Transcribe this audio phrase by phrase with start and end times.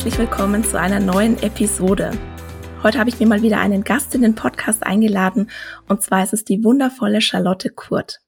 [0.00, 2.12] Herzlich willkommen zu einer neuen Episode.
[2.82, 5.50] Heute habe ich mir mal wieder einen Gast in den Podcast eingeladen
[5.88, 8.20] und zwar ist es die wundervolle Charlotte Kurt.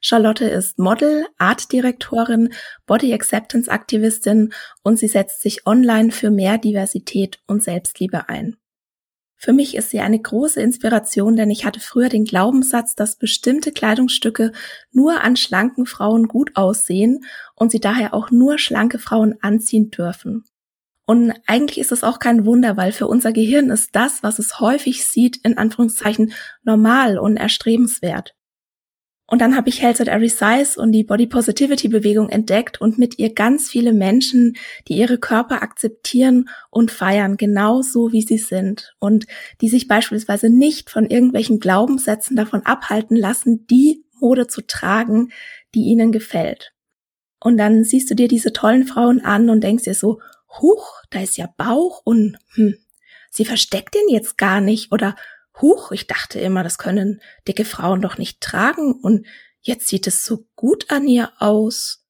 [0.00, 2.52] Charlotte ist Model, Artdirektorin,
[2.86, 8.56] Body Acceptance Aktivistin und sie setzt sich online für mehr Diversität und Selbstliebe ein.
[9.36, 13.70] Für mich ist sie eine große Inspiration, denn ich hatte früher den Glaubenssatz, dass bestimmte
[13.70, 14.50] Kleidungsstücke
[14.90, 20.46] nur an schlanken Frauen gut aussehen und sie daher auch nur schlanke Frauen anziehen dürfen.
[21.12, 24.60] Und eigentlich ist es auch kein Wunder, weil für unser Gehirn ist das, was es
[24.60, 26.32] häufig sieht, in Anführungszeichen
[26.62, 28.34] normal und erstrebenswert.
[29.26, 32.96] Und dann habe ich Health at Every Size und die Body Positivity Bewegung entdeckt und
[32.96, 34.54] mit ihr ganz viele Menschen,
[34.88, 39.26] die ihre Körper akzeptieren und feiern, genauso wie sie sind und
[39.60, 45.28] die sich beispielsweise nicht von irgendwelchen Glaubenssätzen davon abhalten lassen, die Mode zu tragen,
[45.74, 46.72] die ihnen gefällt.
[47.38, 50.20] Und dann siehst du dir diese tollen Frauen an und denkst dir so,
[50.60, 52.76] huch, da ist ja Bauch und hm,
[53.30, 55.16] sie versteckt den jetzt gar nicht oder
[55.60, 59.26] huch, ich dachte immer, das können dicke Frauen doch nicht tragen und
[59.60, 62.00] jetzt sieht es so gut an ihr aus.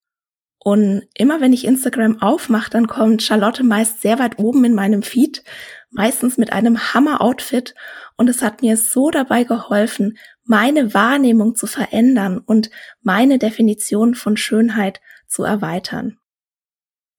[0.64, 5.02] Und immer wenn ich Instagram aufmache, dann kommt Charlotte meist sehr weit oben in meinem
[5.02, 5.42] Feed,
[5.90, 7.74] meistens mit einem Hammer-Outfit
[8.16, 12.70] und es hat mir so dabei geholfen, meine Wahrnehmung zu verändern und
[13.02, 16.18] meine Definition von Schönheit zu erweitern.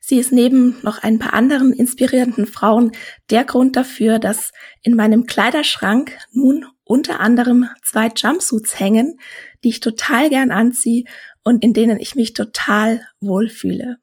[0.06, 2.92] Sie ist neben noch ein paar anderen inspirierenden Frauen
[3.30, 9.18] der Grund dafür, dass in meinem Kleiderschrank nun unter anderem zwei Jumpsuits hängen,
[9.64, 11.06] die ich total gern anziehe
[11.46, 13.96] und in denen ich mich total wohlfühle.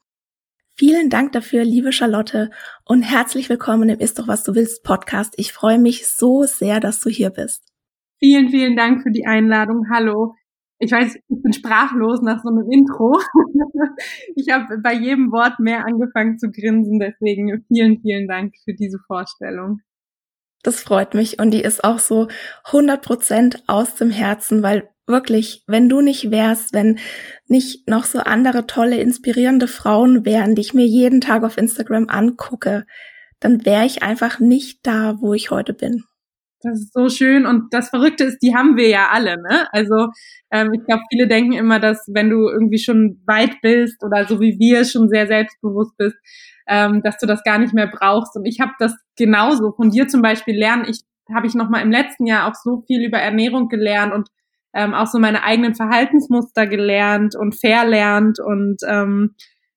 [0.75, 2.49] Vielen Dank dafür, liebe Charlotte,
[2.87, 5.35] und herzlich willkommen im Ist doch was du willst Podcast.
[5.37, 7.63] Ich freue mich so sehr, dass du hier bist.
[8.19, 9.85] Vielen, vielen Dank für die Einladung.
[9.93, 10.35] Hallo
[10.81, 13.21] ich weiß, ich bin sprachlos nach so einem Intro.
[14.35, 18.99] ich habe bei jedem Wort mehr angefangen zu grinsen, deswegen vielen, vielen Dank für diese
[19.07, 19.81] Vorstellung.
[20.63, 22.29] Das freut mich und die ist auch so
[22.65, 26.99] 100 Prozent aus dem Herzen, weil wirklich, wenn du nicht wärst, wenn
[27.47, 32.09] nicht noch so andere tolle, inspirierende Frauen wären, die ich mir jeden Tag auf Instagram
[32.09, 32.87] angucke,
[33.39, 36.05] dann wäre ich einfach nicht da, wo ich heute bin.
[36.63, 39.67] Das ist so schön und das Verrückte ist, die haben wir ja alle, ne?
[39.73, 40.09] Also
[40.51, 44.41] ähm, ich glaube, viele denken immer, dass wenn du irgendwie schon weit bist oder so
[44.41, 46.17] wie wir schon sehr selbstbewusst bist,
[46.69, 48.37] ähm, dass du das gar nicht mehr brauchst.
[48.37, 50.85] Und ich habe das genauso von dir zum Beispiel lernen.
[50.89, 51.01] Ich
[51.35, 54.29] habe ich noch mal im letzten Jahr auch so viel über Ernährung gelernt und
[54.75, 59.35] ähm, auch so meine eigenen Verhaltensmuster gelernt und verlernt und ähm,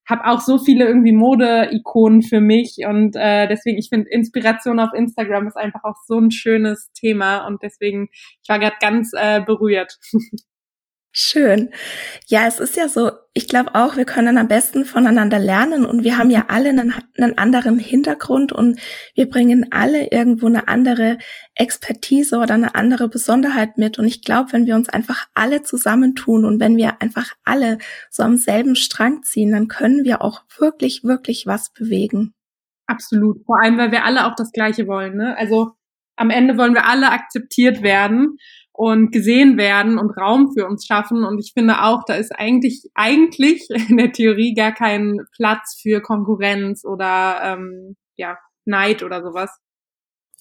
[0.09, 4.93] habe auch so viele irgendwie Mode-Ikonen für mich und äh, deswegen, ich finde Inspiration auf
[4.93, 9.41] Instagram ist einfach auch so ein schönes Thema und deswegen, ich war gerade ganz äh,
[9.41, 9.97] berührt.
[11.15, 11.69] Schön.
[12.25, 16.03] Ja, es ist ja so, ich glaube auch, wir können am besten voneinander lernen und
[16.03, 18.79] wir haben ja alle einen, einen, anderen Hintergrund und
[19.13, 21.19] wir bringen alle irgendwo eine andere
[21.53, 23.99] Expertise oder eine andere Besonderheit mit.
[23.99, 27.77] Und ich glaube, wenn wir uns einfach alle zusammentun und wenn wir einfach alle
[28.09, 32.33] so am selben Strang ziehen, dann können wir auch wirklich, wirklich was bewegen.
[32.87, 33.45] Absolut.
[33.45, 35.15] Vor allem, weil wir alle auch das Gleiche wollen.
[35.17, 35.37] Ne?
[35.37, 35.73] Also
[36.15, 38.37] am Ende wollen wir alle akzeptiert werden
[38.73, 41.23] und gesehen werden und Raum für uns schaffen.
[41.23, 46.01] Und ich finde auch, da ist eigentlich, eigentlich in der Theorie gar kein Platz für
[46.01, 49.51] Konkurrenz oder ähm, ja, Neid oder sowas.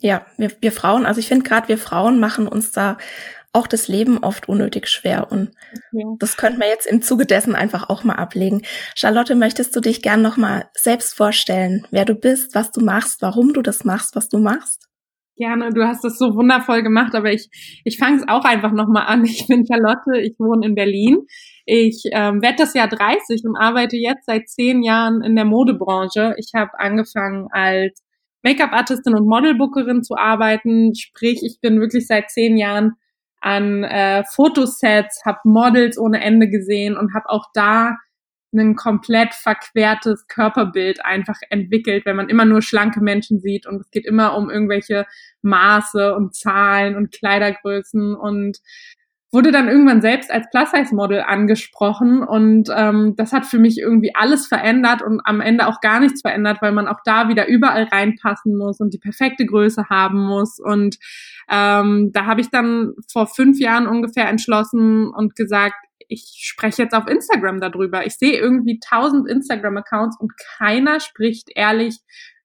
[0.01, 2.99] Ja, wir, wir Frauen, also ich finde gerade wir Frauen machen uns da
[3.53, 5.51] auch das Leben oft unnötig schwer und
[5.93, 6.05] okay.
[6.19, 8.63] das könnten wir jetzt im Zuge dessen einfach auch mal ablegen.
[8.97, 13.21] Charlotte, möchtest du dich gern noch mal selbst vorstellen, wer du bist, was du machst,
[13.21, 14.89] warum du das machst, was du machst?
[15.37, 17.49] Gerne, du hast das so wundervoll gemacht, aber ich,
[17.85, 19.25] ich fange es auch einfach nochmal an.
[19.25, 21.21] Ich bin Charlotte, ich wohne in Berlin.
[21.65, 26.35] Ich ähm, werde das Jahr 30 und arbeite jetzt seit zehn Jahren in der Modebranche.
[26.37, 28.03] Ich habe angefangen als
[28.43, 30.95] Make-up-Artistin und Modelbookerin zu arbeiten.
[30.95, 32.93] Sprich, ich bin wirklich seit zehn Jahren
[33.41, 37.97] an äh, Fotosets, habe Models ohne Ende gesehen und habe auch da
[38.53, 43.91] ein komplett verquertes Körperbild einfach entwickelt, wenn man immer nur schlanke Menschen sieht und es
[43.91, 45.07] geht immer um irgendwelche
[45.43, 48.59] Maße und Zahlen und Kleidergrößen und
[49.33, 54.47] wurde dann irgendwann selbst als Plus-Size-Model angesprochen und ähm, das hat für mich irgendwie alles
[54.47, 58.57] verändert und am Ende auch gar nichts verändert, weil man auch da wieder überall reinpassen
[58.57, 60.99] muss und die perfekte Größe haben muss und
[61.51, 65.77] ähm, da habe ich dann vor fünf Jahren ungefähr entschlossen und gesagt,
[66.13, 68.07] ich spreche jetzt auf Instagram darüber.
[68.07, 71.99] Ich sehe irgendwie tausend Instagram-Accounts und keiner spricht ehrlich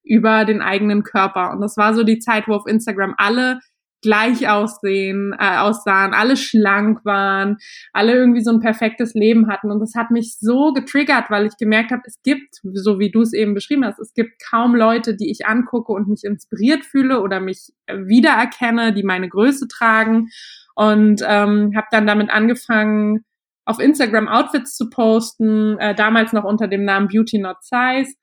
[0.04, 1.52] über den eigenen Körper.
[1.52, 3.60] Und das war so die Zeit, wo auf Instagram alle
[4.02, 7.58] gleich aussehen, äh, aussahen, alle schlank waren,
[7.94, 9.72] alle irgendwie so ein perfektes Leben hatten.
[9.72, 13.22] Und das hat mich so getriggert, weil ich gemerkt habe, es gibt, so wie du
[13.22, 17.22] es eben beschrieben hast, es gibt kaum Leute, die ich angucke und mich inspiriert fühle
[17.22, 20.30] oder mich wiedererkenne, die meine Größe tragen.
[20.76, 23.26] Und ähm, habe dann damit angefangen,
[23.68, 28.14] auf Instagram Outfits zu posten, äh, damals noch unter dem Namen Beauty Not Size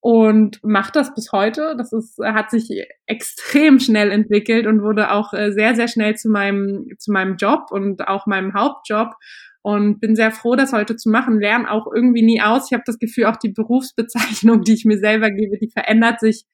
[0.00, 1.74] und macht das bis heute.
[1.76, 2.70] Das ist, hat sich
[3.06, 7.66] extrem schnell entwickelt und wurde auch äh, sehr, sehr schnell zu meinem, zu meinem Job
[7.70, 9.14] und auch meinem Hauptjob.
[9.62, 11.40] Und bin sehr froh, das heute zu machen.
[11.40, 12.68] Lerne auch irgendwie nie aus.
[12.70, 16.44] Ich habe das Gefühl, auch die Berufsbezeichnung, die ich mir selber gebe, die verändert sich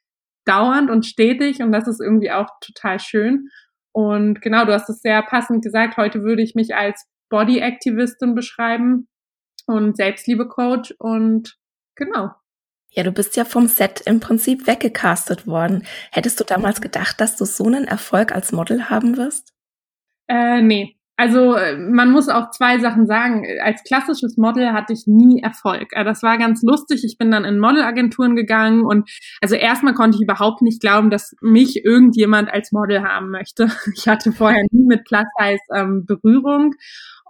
[0.46, 1.60] dauernd und stetig.
[1.60, 3.48] Und das ist irgendwie auch total schön.
[3.92, 5.98] Und genau, du hast es sehr passend gesagt.
[5.98, 9.08] Heute würde ich mich als Body-Aktivistin beschreiben
[9.67, 10.94] und Selbstliebe-Coach.
[10.99, 11.56] Und
[11.96, 12.31] genau.
[12.90, 15.84] Ja, du bist ja vom Set im Prinzip weggecastet worden.
[16.11, 19.55] Hättest du damals gedacht, dass du so einen Erfolg als Model haben wirst?
[20.29, 20.96] Äh, nee.
[21.17, 23.46] Also äh, man muss auch zwei Sachen sagen.
[23.62, 25.88] Als klassisches Model hatte ich nie Erfolg.
[25.93, 27.05] Äh, das war ganz lustig.
[27.05, 29.08] Ich bin dann in Modelagenturen gegangen und
[29.40, 33.69] also erstmal konnte ich überhaupt nicht glauben, dass mich irgendjemand als Model haben möchte.
[33.94, 36.75] Ich hatte vorher nie mit Plus Size ähm, Berührung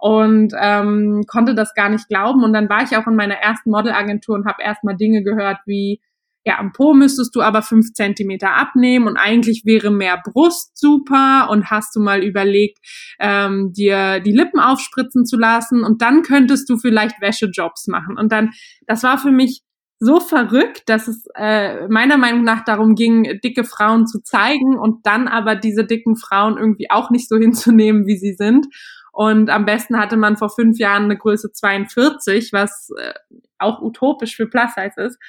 [0.03, 2.43] und ähm, konnte das gar nicht glauben.
[2.43, 6.01] Und dann war ich auch in meiner ersten Modelagentur und habe erstmal Dinge gehört wie,
[6.45, 11.47] ja, am Po müsstest du aber fünf Zentimeter abnehmen und eigentlich wäre mehr Brust super
[11.49, 12.79] und hast du mal überlegt,
[13.17, 18.17] ähm, dir die Lippen aufspritzen zu lassen und dann könntest du vielleicht Wäschejobs machen.
[18.17, 18.49] Und dann,
[18.85, 19.61] das war für mich
[19.99, 25.05] so verrückt, dass es äh, meiner Meinung nach darum ging, dicke Frauen zu zeigen und
[25.05, 28.67] dann aber diese dicken Frauen irgendwie auch nicht so hinzunehmen, wie sie sind.
[29.13, 33.13] Und am besten hatte man vor fünf Jahren eine Größe 42, was äh,
[33.59, 35.19] auch utopisch für Plus Size ist.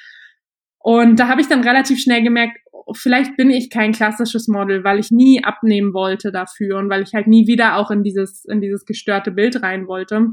[0.79, 2.57] Und da habe ich dann relativ schnell gemerkt,
[2.93, 7.13] vielleicht bin ich kein klassisches Model, weil ich nie abnehmen wollte dafür und weil ich
[7.13, 10.29] halt nie wieder auch in dieses, in dieses gestörte Bild rein wollte.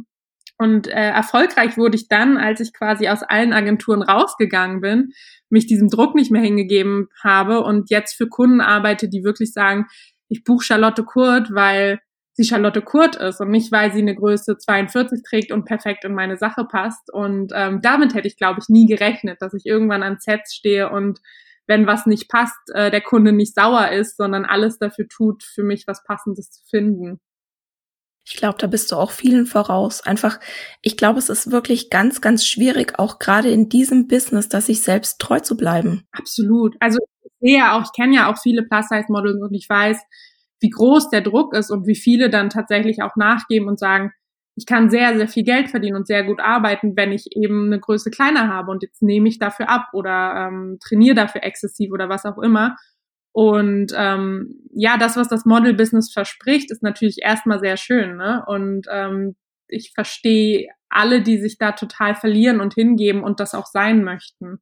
[0.56, 5.12] Und äh, erfolgreich wurde ich dann, als ich quasi aus allen Agenturen rausgegangen bin,
[5.50, 9.86] mich diesem Druck nicht mehr hingegeben habe und jetzt für Kunden arbeite, die wirklich sagen,
[10.28, 12.00] ich buche Charlotte Kurt, weil
[12.34, 16.14] sie Charlotte Kurt ist und nicht, weil sie eine Größe 42 trägt und perfekt in
[16.14, 17.12] meine Sache passt.
[17.12, 20.90] Und ähm, damit hätte ich, glaube ich, nie gerechnet, dass ich irgendwann an Sets stehe
[20.90, 21.20] und
[21.66, 25.62] wenn was nicht passt, äh, der Kunde nicht sauer ist, sondern alles dafür tut, für
[25.62, 27.20] mich was Passendes zu finden.
[28.24, 30.00] Ich glaube, da bist du auch vielen voraus.
[30.00, 30.38] Einfach,
[30.80, 34.82] ich glaube, es ist wirklich ganz, ganz schwierig, auch gerade in diesem Business, dass sich
[34.82, 36.04] selbst treu zu bleiben.
[36.12, 36.76] Absolut.
[36.78, 39.98] Also ich sehe ja auch, ich kenne ja auch viele Plus-Size-Models und ich weiß,
[40.62, 44.12] wie groß der Druck ist und wie viele dann tatsächlich auch nachgeben und sagen,
[44.54, 47.80] ich kann sehr, sehr viel Geld verdienen und sehr gut arbeiten, wenn ich eben eine
[47.80, 52.08] Größe kleiner habe und jetzt nehme ich dafür ab oder ähm, trainiere dafür exzessiv oder
[52.08, 52.76] was auch immer.
[53.34, 58.16] Und ähm, ja, das, was das Model-Business verspricht, ist natürlich erstmal sehr schön.
[58.16, 58.44] Ne?
[58.46, 59.36] Und ähm,
[59.68, 64.58] ich verstehe alle, die sich da total verlieren und hingeben und das auch sein möchten.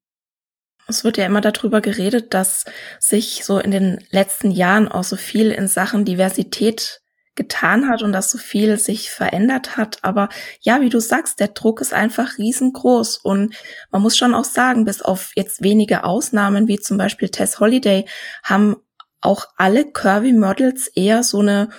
[0.90, 2.64] Es wird ja immer darüber geredet, dass
[2.99, 7.00] sich so in den letzten Jahren auch so viel in Sachen Diversität
[7.37, 9.99] getan hat und dass so viel sich verändert hat.
[10.02, 10.28] Aber
[10.61, 13.18] ja, wie du sagst, der Druck ist einfach riesengroß.
[13.18, 13.54] Und
[13.90, 18.04] man muss schon auch sagen, bis auf jetzt wenige Ausnahmen, wie zum Beispiel Tess Holiday,
[18.42, 18.76] haben
[19.20, 21.70] auch alle Curvy Models eher so eine,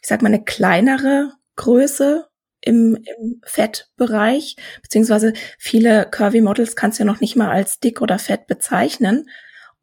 [0.00, 2.29] ich sag mal, eine kleinere Größe
[2.62, 8.00] im, im Fettbereich, beziehungsweise viele Curvy Models kannst du ja noch nicht mal als dick
[8.00, 9.26] oder fett bezeichnen.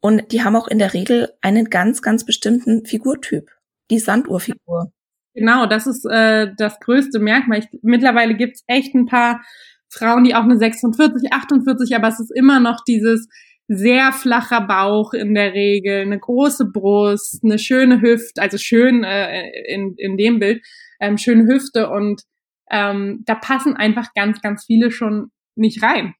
[0.00, 3.50] Und die haben auch in der Regel einen ganz, ganz bestimmten Figurtyp,
[3.90, 4.92] die Sanduhrfigur.
[5.34, 7.60] Genau, das ist äh, das größte Merkmal.
[7.60, 9.42] Ich, mittlerweile gibt's echt ein paar
[9.90, 13.28] Frauen, die auch eine 46, 48, aber es ist immer noch dieses,
[13.68, 19.50] sehr flacher Bauch in der Regel, eine große Brust, eine schöne Hüfte, also schön äh,
[19.66, 20.64] in, in dem Bild,
[21.00, 22.22] ähm, schöne Hüfte und
[22.70, 26.14] ähm, da passen einfach ganz, ganz viele schon nicht rein.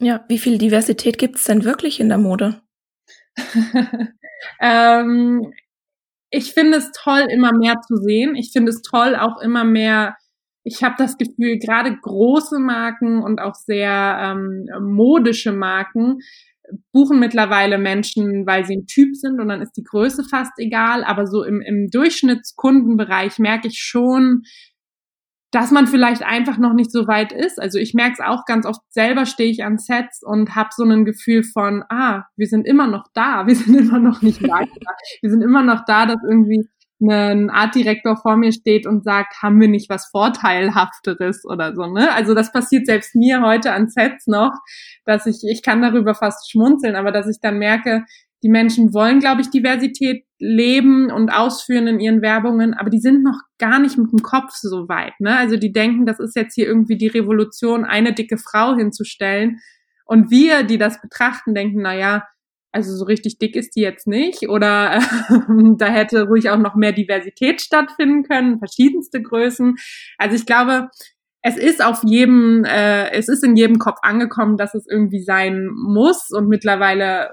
[0.00, 2.62] Ja, wie viel Diversität gibt's denn wirklich in der Mode?
[4.60, 5.52] ähm,
[6.30, 8.34] ich finde es toll, immer mehr zu sehen.
[8.34, 10.16] Ich finde es toll, auch immer mehr.
[10.64, 16.18] Ich habe das Gefühl, gerade große Marken und auch sehr ähm, modische Marken
[16.92, 21.04] buchen mittlerweile Menschen, weil sie ein Typ sind und dann ist die Größe fast egal.
[21.04, 24.42] Aber so im, im Durchschnittskundenbereich merke ich schon,
[25.54, 27.60] dass man vielleicht einfach noch nicht so weit ist.
[27.60, 30.82] Also ich merke es auch ganz oft selber, stehe ich an Sets und habe so
[30.82, 34.96] ein Gefühl von, ah, wir sind immer noch da, wir sind immer noch nicht weiter.
[35.22, 36.68] wir sind immer noch da, dass irgendwie
[37.00, 42.12] ein Artdirektor vor mir steht und sagt, haben wir nicht was Vorteilhafteres oder so, ne?
[42.14, 44.52] Also das passiert selbst mir heute an Sets noch,
[45.04, 48.04] dass ich, ich kann darüber fast schmunzeln, aber dass ich dann merke,
[48.44, 53.22] die Menschen wollen, glaube ich, Diversität leben und ausführen in ihren Werbungen, aber die sind
[53.22, 55.14] noch gar nicht mit dem Kopf so weit.
[55.18, 55.34] Ne?
[55.34, 59.60] Also die denken, das ist jetzt hier irgendwie die Revolution, eine dicke Frau hinzustellen.
[60.04, 62.24] Und wir, die das betrachten, denken, na ja,
[62.70, 65.00] also so richtig dick ist die jetzt nicht oder äh,
[65.78, 69.76] da hätte ruhig auch noch mehr Diversität stattfinden können, verschiedenste Größen.
[70.18, 70.88] Also ich glaube,
[71.40, 75.68] es ist auf jedem, äh, es ist in jedem Kopf angekommen, dass es irgendwie sein
[75.72, 77.30] muss und mittlerweile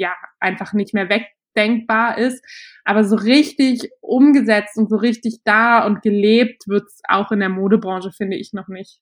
[0.00, 2.44] ja einfach nicht mehr wegdenkbar ist.
[2.84, 8.10] Aber so richtig umgesetzt und so richtig da und gelebt wird's auch in der Modebranche,
[8.10, 8.98] finde ich, noch nicht.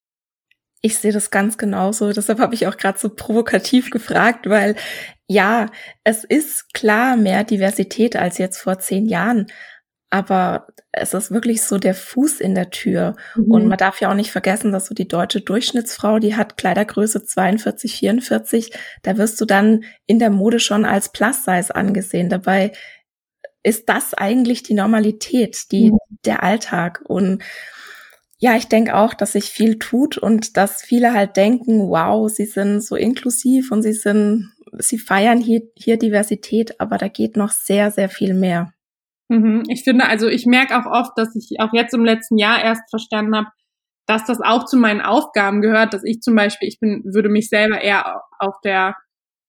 [0.81, 2.12] Ich sehe das ganz genauso.
[2.12, 4.76] Deshalb habe ich auch gerade so provokativ gefragt, weil
[5.26, 5.67] ja,
[6.05, 9.47] es ist klar mehr Diversität als jetzt vor zehn Jahren
[10.11, 13.17] aber es ist wirklich so der Fuß in der Tür.
[13.37, 13.50] Mhm.
[13.50, 17.25] Und man darf ja auch nicht vergessen, dass so die deutsche Durchschnittsfrau, die hat Kleidergröße
[17.25, 18.73] 42, 44,
[19.03, 22.31] da wirst du dann in der Mode schon als Plus-Size angesehen.
[22.31, 22.73] Dabei
[23.62, 25.99] ist das eigentlich die Normalität, die, mhm.
[26.25, 27.03] der Alltag.
[27.07, 27.43] Und
[28.38, 32.47] ja, ich denke auch, dass sich viel tut und dass viele halt denken, wow, sie
[32.47, 37.50] sind so inklusiv und sie sind, sie feiern hier, hier Diversität, aber da geht noch
[37.50, 38.73] sehr, sehr viel mehr.
[39.28, 39.64] Mhm.
[39.68, 42.88] Ich finde, also ich merke auch oft, dass ich auch jetzt im letzten Jahr erst
[42.90, 43.49] verstanden habe,
[44.06, 47.49] dass das auch zu meinen Aufgaben gehört, dass ich zum Beispiel, ich bin, würde mich
[47.49, 48.97] selber eher auf der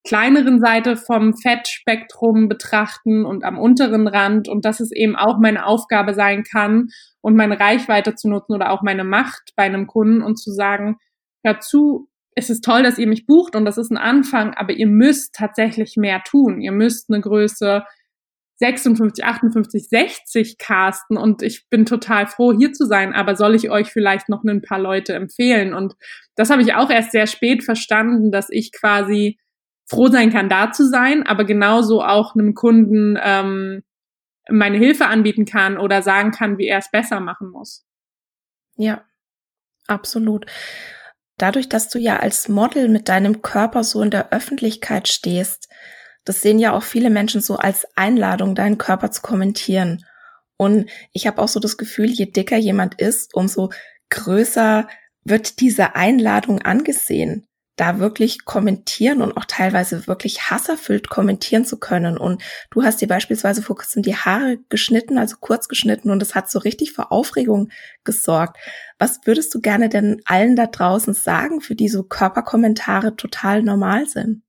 [0.05, 5.65] kleineren Seite vom Fettspektrum betrachten und am unteren Rand und dass es eben auch meine
[5.65, 6.87] Aufgabe sein kann
[7.21, 10.97] und meine Reichweite zu nutzen oder auch meine Macht bei einem Kunden und zu sagen,
[11.43, 14.73] hör zu, es ist toll, dass ihr mich bucht und das ist ein Anfang, aber
[14.73, 16.61] ihr müsst tatsächlich mehr tun.
[16.61, 17.83] Ihr müsst eine Größe
[18.59, 23.69] 56, 58, 60 casten und ich bin total froh, hier zu sein, aber soll ich
[23.69, 25.73] euch vielleicht noch ein paar Leute empfehlen?
[25.73, 25.95] Und
[26.35, 29.39] das habe ich auch erst sehr spät verstanden, dass ich quasi
[29.87, 33.83] froh sein kann, da zu sein, aber genauso auch einem Kunden ähm,
[34.49, 37.85] meine Hilfe anbieten kann oder sagen kann, wie er es besser machen muss.
[38.75, 39.05] Ja,
[39.87, 40.45] absolut.
[41.37, 45.69] Dadurch, dass du ja als Model mit deinem Körper so in der Öffentlichkeit stehst,
[46.29, 50.05] das sehen ja auch viele Menschen so als Einladung, deinen Körper zu kommentieren.
[50.57, 53.71] Und ich habe auch so das Gefühl, je dicker jemand ist, umso
[54.11, 54.87] größer
[55.23, 62.15] wird diese Einladung angesehen, da wirklich kommentieren und auch teilweise wirklich hasserfüllt kommentieren zu können.
[62.15, 66.35] Und du hast dir beispielsweise vor kurzem die Haare geschnitten, also kurz geschnitten, und das
[66.35, 67.69] hat so richtig für Aufregung
[68.03, 68.57] gesorgt.
[68.99, 74.05] Was würdest du gerne denn allen da draußen sagen, für die so Körperkommentare total normal
[74.05, 74.43] sind?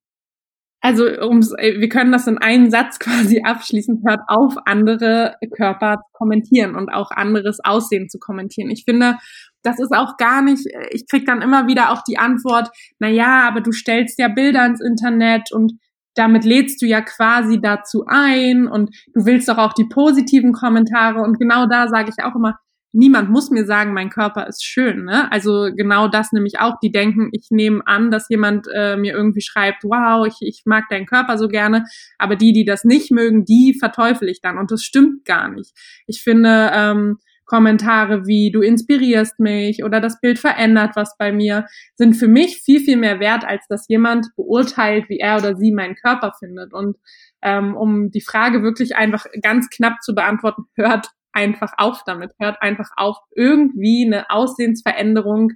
[0.83, 5.97] Also ums, äh, wir können das in einen Satz quasi abschließen, hört auf, andere Körper
[5.97, 8.71] zu kommentieren und auch anderes Aussehen zu kommentieren.
[8.71, 9.17] Ich finde,
[9.63, 13.09] das ist auch gar nicht, äh, ich krieg dann immer wieder auch die Antwort, na
[13.09, 15.73] ja, aber du stellst ja Bilder ins Internet und
[16.15, 21.21] damit lädst du ja quasi dazu ein und du willst doch auch die positiven Kommentare
[21.21, 22.59] und genau da sage ich auch immer,
[22.93, 25.05] niemand muss mir sagen, mein Körper ist schön.
[25.05, 25.31] Ne?
[25.31, 26.79] Also genau das nämlich auch.
[26.83, 30.85] Die denken, ich nehme an, dass jemand äh, mir irgendwie schreibt, wow, ich, ich mag
[30.91, 31.85] deinen Körper so gerne.
[32.19, 34.59] Aber die, die das nicht mögen, die verteufel ich dann.
[34.59, 35.73] Und das stimmt gar nicht.
[36.07, 37.19] Ich finde, ähm,
[37.51, 41.67] Kommentare wie du inspirierst mich oder das Bild verändert was bei mir,
[41.97, 45.73] sind für mich viel, viel mehr wert, als dass jemand beurteilt, wie er oder sie
[45.73, 46.73] meinen Körper findet.
[46.73, 46.97] Und
[47.43, 52.61] ähm, um die Frage wirklich einfach ganz knapp zu beantworten, hört einfach auf damit, hört
[52.61, 55.53] einfach auf, irgendwie eine Aussehensveränderung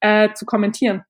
[0.00, 1.04] äh, zu kommentieren.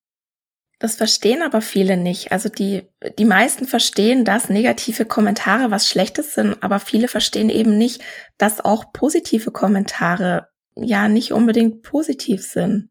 [0.80, 2.32] Das verstehen aber viele nicht.
[2.32, 2.88] Also die,
[3.18, 8.02] die meisten verstehen, dass negative Kommentare was Schlechtes sind, aber viele verstehen eben nicht,
[8.38, 12.88] dass auch positive Kommentare ja nicht unbedingt positiv sind.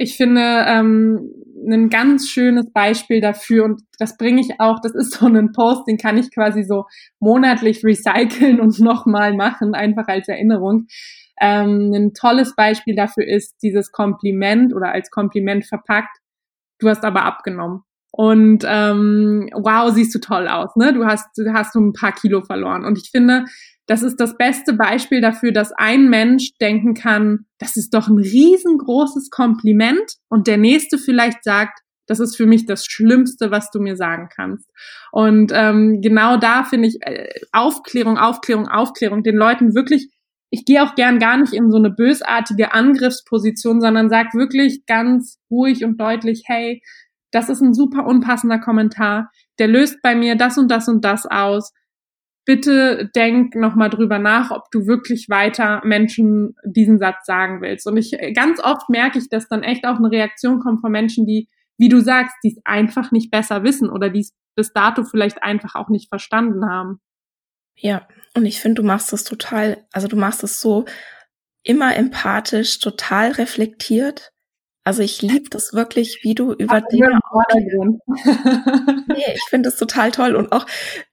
[0.00, 1.32] Ich finde ähm,
[1.66, 5.88] ein ganz schönes Beispiel dafür und das bringe ich auch, das ist so ein Post,
[5.88, 6.84] den kann ich quasi so
[7.18, 10.86] monatlich recyceln und nochmal machen, einfach als Erinnerung.
[11.40, 16.16] Ähm, ein tolles Beispiel dafür ist dieses Kompliment oder als Kompliment verpackt.
[16.78, 17.82] Du hast aber abgenommen.
[18.12, 20.92] Und ähm, wow, siehst du toll aus, ne?
[20.92, 22.84] Du hast, du hast so ein paar Kilo verloren.
[22.84, 23.46] Und ich finde,
[23.88, 28.18] das ist das beste Beispiel dafür, dass ein Mensch denken kann, das ist doch ein
[28.18, 30.12] riesengroßes Kompliment.
[30.28, 34.28] Und der nächste vielleicht sagt, das ist für mich das Schlimmste, was du mir sagen
[34.34, 34.70] kannst.
[35.10, 40.10] Und ähm, genau da finde ich äh, Aufklärung, Aufklärung, Aufklärung, den Leuten wirklich,
[40.50, 45.38] ich gehe auch gern gar nicht in so eine bösartige Angriffsposition, sondern sag wirklich ganz
[45.50, 46.82] ruhig und deutlich, hey,
[47.30, 51.24] das ist ein super unpassender Kommentar, der löst bei mir das und das und das
[51.24, 51.72] aus
[52.48, 57.86] bitte denk nochmal drüber nach, ob du wirklich weiter Menschen diesen Satz sagen willst.
[57.86, 61.26] Und ich, ganz oft merke ich, dass dann echt auch eine Reaktion kommt von Menschen,
[61.26, 65.04] die, wie du sagst, die es einfach nicht besser wissen oder die es bis dato
[65.04, 67.02] vielleicht einfach auch nicht verstanden haben.
[67.76, 70.86] Ja, und ich finde, du machst das total, also du machst es so
[71.62, 74.32] immer empathisch, total reflektiert.
[74.84, 77.20] Also ich liebe das wirklich, wie du über Ach, Dinge.
[79.06, 80.64] nee, ich finde es total toll und auch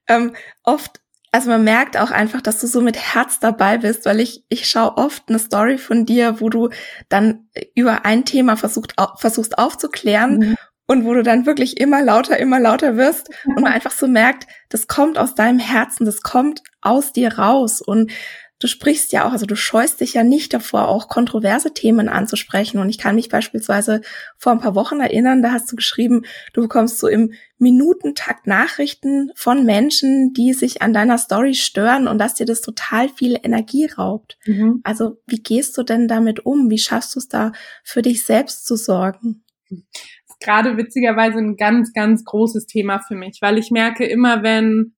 [0.08, 1.02] ähm, oft
[1.32, 4.68] also man merkt auch einfach, dass du so mit Herz dabei bist, weil ich, ich
[4.68, 6.70] schaue oft eine Story von dir, wo du
[7.08, 10.56] dann über ein Thema versucht, versuchst aufzuklären mhm.
[10.86, 14.46] und wo du dann wirklich immer lauter, immer lauter wirst und man einfach so merkt,
[14.68, 18.12] das kommt aus deinem Herzen, das kommt aus dir raus und
[18.58, 22.78] du sprichst ja auch, also du scheust dich ja nicht davor, auch kontroverse Themen anzusprechen.
[22.78, 24.00] Und ich kann mich beispielsweise
[24.38, 26.22] vor ein paar Wochen erinnern, da hast du geschrieben,
[26.52, 32.18] du bekommst so im Minutentakt Nachrichten von Menschen, die sich an deiner Story stören und
[32.18, 34.38] dass dir das total viel Energie raubt.
[34.46, 34.80] Mhm.
[34.84, 36.70] Also wie gehst du denn damit um?
[36.70, 37.52] Wie schaffst du es da
[37.84, 39.42] für dich selbst zu sorgen?
[40.40, 44.95] gerade witzigerweise ein ganz, ganz großes Thema für mich, weil ich merke immer, wenn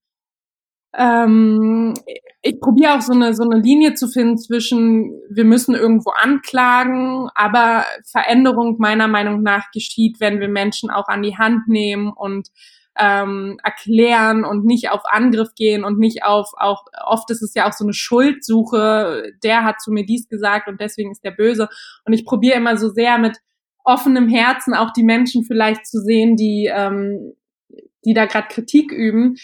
[0.94, 1.94] ähm,
[2.42, 7.28] ich probiere auch so eine, so eine Linie zu finden zwischen, wir müssen irgendwo anklagen,
[7.34, 12.48] aber Veränderung meiner Meinung nach geschieht, wenn wir Menschen auch an die Hand nehmen und
[12.98, 17.68] ähm, erklären und nicht auf Angriff gehen und nicht auf, auch oft ist es ja
[17.68, 21.68] auch so eine Schuldsuche, der hat zu mir dies gesagt und deswegen ist der böse.
[22.04, 23.38] Und ich probiere immer so sehr mit
[23.84, 27.34] offenem Herzen auch die Menschen vielleicht zu sehen, die, ähm,
[28.04, 29.36] die da gerade Kritik üben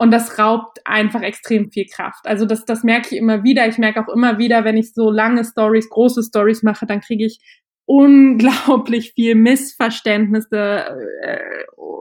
[0.00, 2.24] und das raubt einfach extrem viel Kraft.
[2.24, 3.68] Also das, das merke ich immer wieder.
[3.68, 7.26] Ich merke auch immer wieder, wenn ich so lange Stories, große Stories mache, dann kriege
[7.26, 7.38] ich
[7.84, 11.38] unglaublich viel Missverständnisse, äh,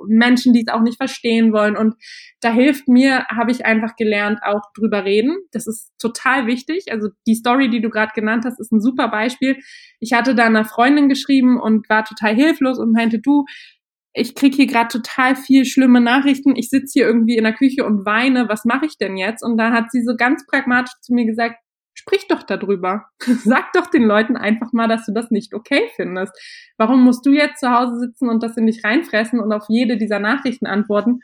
[0.08, 1.76] Menschen, die es auch nicht verstehen wollen.
[1.76, 1.96] Und
[2.40, 5.36] da hilft mir, habe ich einfach gelernt, auch drüber reden.
[5.52, 6.94] Das ist total wichtig.
[6.94, 9.58] Also die Story, die du gerade genannt hast, ist ein super Beispiel.
[10.00, 13.44] Ich hatte da einer Freundin geschrieben und war total hilflos und meinte, du,
[14.20, 16.56] ich krieg hier gerade total viel schlimme Nachrichten.
[16.56, 18.50] Ich sitze hier irgendwie in der Küche und weine.
[18.50, 19.44] Was mache ich denn jetzt?
[19.44, 21.56] Und da hat sie so ganz pragmatisch zu mir gesagt,
[21.94, 23.06] sprich doch darüber.
[23.20, 26.34] Sag doch den Leuten einfach mal, dass du das nicht okay findest.
[26.78, 29.98] Warum musst du jetzt zu Hause sitzen und das in dich reinfressen und auf jede
[29.98, 31.20] dieser Nachrichten antworten?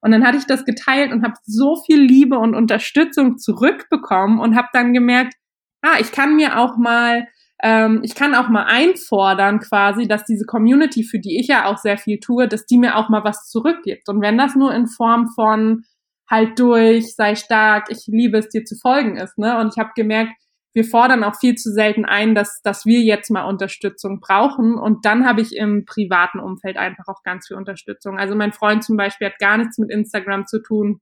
[0.00, 4.56] Und dann hatte ich das geteilt und habe so viel Liebe und Unterstützung zurückbekommen und
[4.56, 5.34] habe dann gemerkt,
[5.82, 7.26] ah, ich kann mir auch mal
[7.62, 11.78] ähm, ich kann auch mal einfordern quasi, dass diese Community, für die ich ja auch
[11.78, 14.08] sehr viel tue, dass die mir auch mal was zurückgibt.
[14.08, 15.84] Und wenn das nur in Form von
[16.28, 19.58] halt durch, sei stark, ich liebe es dir zu folgen ist, ne?
[19.58, 20.32] Und ich habe gemerkt,
[20.72, 24.74] wir fordern auch viel zu selten ein, dass, dass wir jetzt mal Unterstützung brauchen.
[24.74, 28.18] Und dann habe ich im privaten Umfeld einfach auch ganz viel Unterstützung.
[28.18, 31.00] Also mein Freund zum Beispiel hat gar nichts mit Instagram zu tun.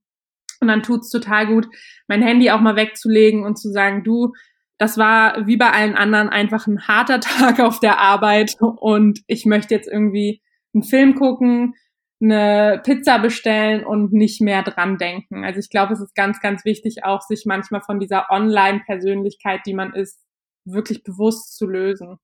[0.59, 1.67] Und dann tut's total gut,
[2.07, 4.33] mein Handy auch mal wegzulegen und zu sagen, du,
[4.79, 9.45] das war wie bei allen anderen einfach ein harter Tag auf der Arbeit und ich
[9.45, 10.41] möchte jetzt irgendwie
[10.73, 11.75] einen Film gucken,
[12.21, 15.45] eine Pizza bestellen und nicht mehr dran denken.
[15.45, 19.73] Also ich glaube, es ist ganz, ganz wichtig, auch sich manchmal von dieser Online-Persönlichkeit, die
[19.73, 20.19] man ist,
[20.65, 22.17] wirklich bewusst zu lösen.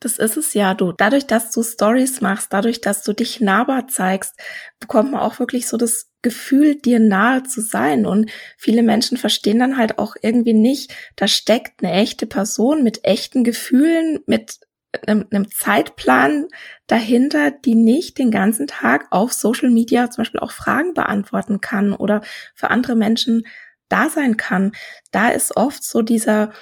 [0.00, 0.92] Das ist es ja, du.
[0.92, 4.38] Dadurch, dass du Stories machst, dadurch, dass du dich nahbar zeigst,
[4.80, 8.06] bekommt man auch wirklich so das Gefühl, dir nahe zu sein.
[8.06, 13.04] Und viele Menschen verstehen dann halt auch irgendwie nicht, da steckt eine echte Person mit
[13.04, 14.60] echten Gefühlen, mit
[15.06, 16.48] einem, einem Zeitplan
[16.86, 21.92] dahinter, die nicht den ganzen Tag auf Social Media zum Beispiel auch Fragen beantworten kann
[21.92, 22.22] oder
[22.54, 23.46] für andere Menschen
[23.88, 24.72] da sein kann.
[25.10, 26.52] Da ist oft so dieser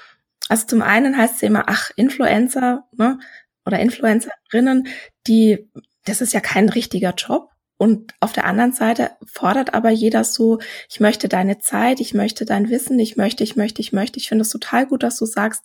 [0.50, 3.20] also zum einen heißt es immer, ach, Influencer ne,
[3.64, 4.88] oder Influencerinnen,
[5.28, 5.70] die,
[6.04, 7.49] das ist ja kein richtiger Job.
[7.80, 10.58] Und auf der anderen Seite fordert aber jeder so,
[10.90, 14.18] ich möchte deine Zeit, ich möchte dein Wissen, ich möchte, ich möchte, ich möchte.
[14.18, 15.64] Ich finde es total gut, dass du sagst,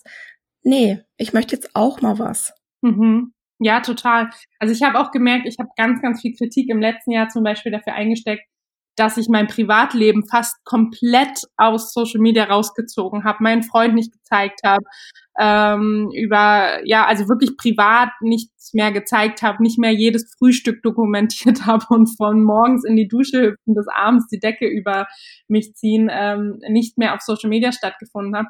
[0.62, 2.54] nee, ich möchte jetzt auch mal was.
[2.80, 3.34] Mhm.
[3.58, 4.30] Ja, total.
[4.58, 7.42] Also ich habe auch gemerkt, ich habe ganz, ganz viel Kritik im letzten Jahr zum
[7.44, 8.44] Beispiel dafür eingesteckt,
[8.96, 14.60] dass ich mein Privatleben fast komplett aus Social Media rausgezogen habe, meinen Freund nicht gezeigt
[14.64, 14.84] habe,
[15.38, 21.64] ähm, über, ja, also wirklich privat nichts mehr gezeigt habe, nicht mehr jedes Frühstück dokumentiert
[21.66, 25.06] habe und von morgens in die Dusche hüpfen bis abends die Decke über
[25.46, 28.48] mich ziehen, ähm, nicht mehr auf Social Media stattgefunden habe.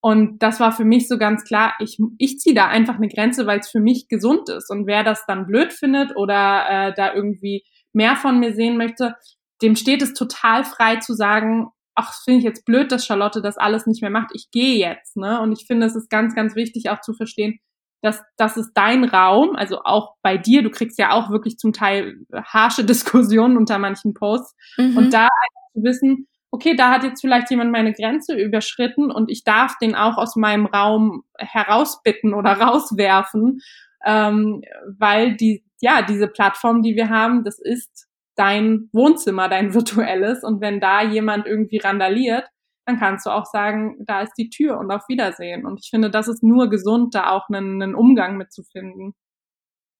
[0.00, 3.46] Und das war für mich so ganz klar, ich, ich ziehe da einfach eine Grenze,
[3.46, 4.70] weil es für mich gesund ist.
[4.70, 9.16] Und wer das dann blöd findet oder äh, da irgendwie mehr von mir sehen möchte,
[9.62, 13.56] dem steht es total frei zu sagen, ach, finde ich jetzt blöd, dass Charlotte das
[13.56, 14.30] alles nicht mehr macht.
[14.34, 15.40] Ich gehe jetzt, ne?
[15.40, 17.58] Und ich finde, es ist ganz, ganz wichtig auch zu verstehen,
[18.02, 20.62] dass das ist dein Raum, also auch bei dir.
[20.62, 24.54] Du kriegst ja auch wirklich zum Teil harsche Diskussionen unter manchen Posts.
[24.76, 24.96] Mhm.
[24.96, 29.30] Und da einfach zu wissen, okay, da hat jetzt vielleicht jemand meine Grenze überschritten und
[29.30, 33.60] ich darf den auch aus meinem Raum herausbitten oder rauswerfen,
[34.04, 34.62] ähm,
[34.98, 38.05] weil die, ja, diese Plattform, die wir haben, das ist
[38.36, 40.44] dein Wohnzimmer, dein virtuelles.
[40.44, 42.44] Und wenn da jemand irgendwie randaliert,
[42.86, 45.66] dann kannst du auch sagen, da ist die Tür und auf Wiedersehen.
[45.66, 49.14] Und ich finde, das ist nur gesund, da auch einen, einen Umgang mitzufinden.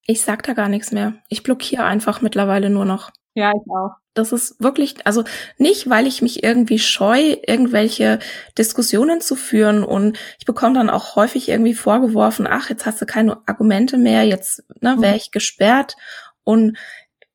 [0.07, 1.14] Ich sag da gar nichts mehr.
[1.29, 3.11] Ich blockiere einfach mittlerweile nur noch.
[3.35, 3.96] Ja, ich auch.
[4.14, 5.25] Das ist wirklich, also
[5.59, 8.18] nicht, weil ich mich irgendwie scheu, irgendwelche
[8.57, 13.05] Diskussionen zu führen und ich bekomme dann auch häufig irgendwie vorgeworfen, ach, jetzt hast du
[13.05, 15.18] keine Argumente mehr, jetzt ne, wäre mhm.
[15.18, 15.96] ich gesperrt
[16.44, 16.79] und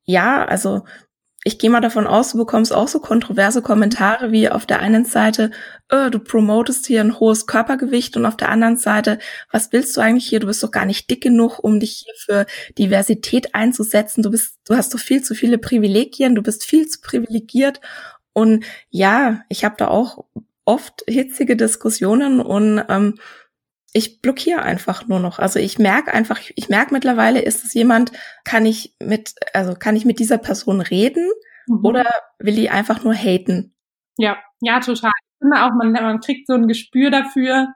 [0.06, 0.84] ja, also
[1.44, 5.06] ich gehe mal davon aus, du bekommst auch so kontroverse Kommentare wie auf der einen
[5.06, 5.50] Seite,
[5.90, 9.18] äh, du promotest hier ein hohes Körpergewicht und auf der anderen Seite,
[9.52, 10.40] was willst du eigentlich hier?
[10.40, 12.46] Du bist doch gar nicht dick genug, um dich hier für
[12.78, 14.22] Diversität einzusetzen.
[14.22, 17.82] Du bist, du hast doch viel zu viele Privilegien, du bist viel zu privilegiert.
[18.34, 20.26] Und ja, ich habe da auch
[20.66, 23.16] oft hitzige Diskussionen und ähm,
[23.94, 25.40] ich blockiere einfach nur noch.
[25.40, 28.12] Also ich merke einfach, ich merke mittlerweile, ist es jemand,
[28.46, 31.28] kann ich mit, also kann ich mit dieser Person reden
[31.68, 31.86] mhm.
[31.86, 32.06] oder
[32.40, 33.76] will die einfach nur haten?
[34.18, 35.12] Ja, ja, total.
[35.12, 37.68] Ich finde auch, man, man kriegt so ein Gespür dafür,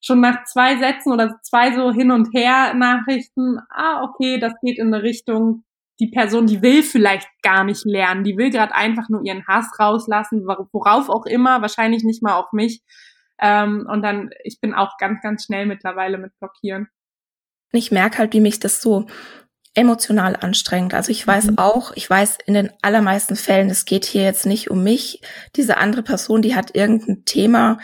[0.00, 4.78] schon nach zwei Sätzen oder zwei so hin und her Nachrichten, ah, okay, das geht
[4.78, 5.64] in eine Richtung,
[6.00, 9.70] die Person, die will vielleicht gar nicht lernen, die will gerade einfach nur ihren Hass
[9.78, 12.82] rauslassen, worauf auch immer, wahrscheinlich nicht mal auf mich.
[13.40, 16.88] Ähm, und dann, ich bin auch ganz, ganz schnell mittlerweile mit Blockieren.
[17.72, 19.06] Ich merke halt, wie mich das so
[19.74, 20.94] emotional anstrengend.
[20.94, 21.58] Also ich weiß mhm.
[21.58, 25.20] auch, ich weiß in den allermeisten Fällen, es geht hier jetzt nicht um mich.
[25.56, 27.78] Diese andere Person, die hat irgendein Thema,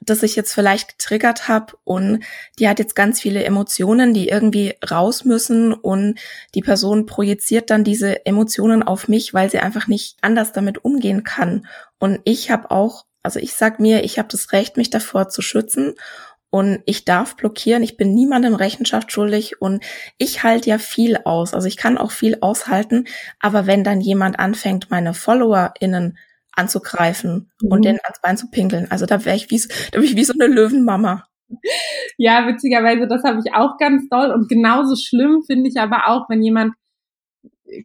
[0.00, 2.24] das ich jetzt vielleicht getriggert habe und
[2.58, 6.18] die hat jetzt ganz viele Emotionen, die irgendwie raus müssen und
[6.54, 11.22] die Person projiziert dann diese Emotionen auf mich, weil sie einfach nicht anders damit umgehen
[11.22, 11.66] kann.
[11.98, 15.42] Und ich habe auch also ich sag mir, ich habe das Recht, mich davor zu
[15.42, 15.94] schützen
[16.50, 17.82] und ich darf blockieren.
[17.82, 19.84] Ich bin niemandem Rechenschaft schuldig und
[20.16, 21.54] ich halte ja viel aus.
[21.54, 23.04] Also ich kann auch viel aushalten,
[23.38, 26.16] aber wenn dann jemand anfängt, meine FollowerInnen
[26.52, 27.72] anzugreifen mhm.
[27.72, 30.24] und denen ans Bein zu pinkeln, also da wäre ich wie, da wär ich wie
[30.24, 31.24] so eine Löwenmama.
[32.18, 36.28] Ja, witzigerweise, das habe ich auch ganz doll und genauso schlimm finde ich aber auch,
[36.28, 36.74] wenn jemand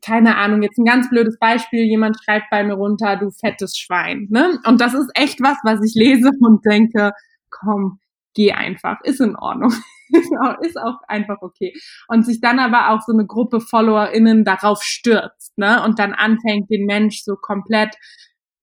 [0.02, 4.28] keine Ahnung, jetzt ein ganz blödes Beispiel, jemand schreibt bei mir runter, du fettes Schwein,
[4.30, 4.60] ne?
[4.66, 7.12] Und das ist echt was, was ich lese und denke,
[7.50, 8.00] komm,
[8.34, 9.74] geh einfach, ist in Ordnung.
[10.62, 11.74] ist auch einfach okay.
[12.08, 15.84] Und sich dann aber auch so eine Gruppe FollowerInnen darauf stürzt, ne?
[15.84, 17.96] Und dann anfängt, den Mensch so komplett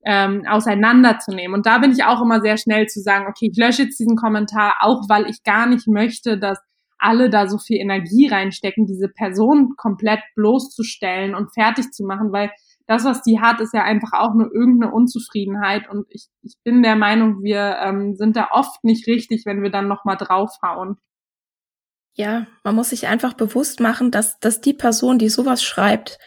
[0.05, 1.55] ähm, auseinanderzunehmen.
[1.55, 4.17] Und da bin ich auch immer sehr schnell zu sagen, okay, ich lösche jetzt diesen
[4.17, 6.59] Kommentar, auch weil ich gar nicht möchte, dass
[7.01, 12.51] alle da so viel Energie reinstecken, diese Person komplett bloßzustellen und fertig zu machen, weil
[12.87, 15.89] das, was die hat, ist ja einfach auch nur irgendeine Unzufriedenheit.
[15.89, 19.71] Und ich, ich bin der Meinung, wir ähm, sind da oft nicht richtig, wenn wir
[19.71, 20.97] dann nochmal draufhauen.
[22.15, 26.19] Ja, man muss sich einfach bewusst machen, dass, dass die Person, die sowas schreibt,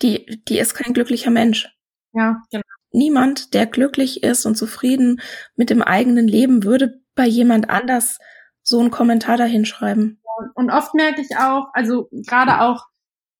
[0.00, 1.68] die, die ist kein glücklicher Mensch.
[2.14, 2.62] Ja, genau.
[2.92, 5.20] Niemand, der glücklich ist und zufrieden
[5.54, 8.18] mit dem eigenen Leben, würde bei jemand anders
[8.68, 10.20] so einen Kommentar dahinschreiben.
[10.54, 12.84] Und oft merke ich auch, also gerade auch,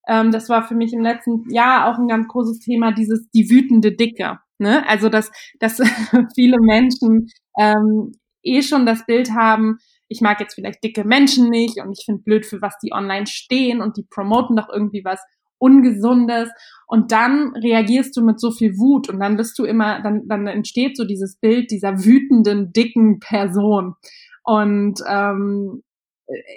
[0.07, 3.49] ähm, das war für mich im letzten Jahr auch ein ganz großes Thema, dieses die
[3.49, 4.39] wütende Dicke.
[4.57, 4.87] Ne?
[4.87, 5.77] Also dass, dass
[6.35, 7.27] viele Menschen
[7.59, 9.77] ähm, eh schon das Bild haben,
[10.09, 13.27] ich mag jetzt vielleicht dicke Menschen nicht und ich finde blöd, für was die online
[13.27, 15.19] stehen und die promoten doch irgendwie was
[15.59, 16.49] Ungesundes.
[16.87, 20.47] Und dann reagierst du mit so viel Wut und dann bist du immer, dann, dann
[20.47, 23.95] entsteht so dieses Bild dieser wütenden, dicken Person.
[24.47, 25.83] Und ähm,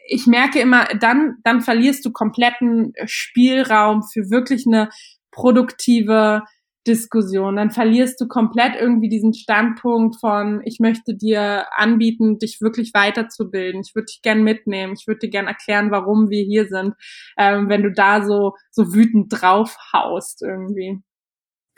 [0.06, 4.90] ich merke immer, dann, dann verlierst du kompletten Spielraum für wirklich eine
[5.32, 6.42] produktive
[6.86, 7.56] Diskussion.
[7.56, 13.80] Dann verlierst du komplett irgendwie diesen Standpunkt von, ich möchte dir anbieten, dich wirklich weiterzubilden.
[13.84, 14.94] Ich würde dich gern mitnehmen.
[14.96, 16.94] Ich würde dir gern erklären, warum wir hier sind,
[17.36, 21.00] ähm, wenn du da so, so wütend drauf haust irgendwie.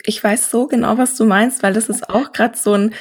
[0.05, 2.93] Ich weiß so genau, was du meinst, weil das ist auch gerade so ein,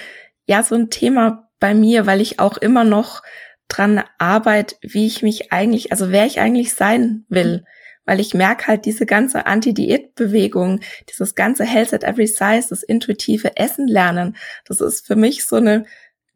[0.46, 3.22] ja, so ein Thema bei mir, weil ich auch immer noch
[3.68, 7.64] dran arbeite, wie ich mich eigentlich, also wer ich eigentlich sein will
[8.04, 13.56] weil ich merke halt diese ganze Anti-Diät-Bewegung, dieses ganze Health at Every Size, das intuitive
[13.56, 15.84] Essen lernen, das ist für mich so eine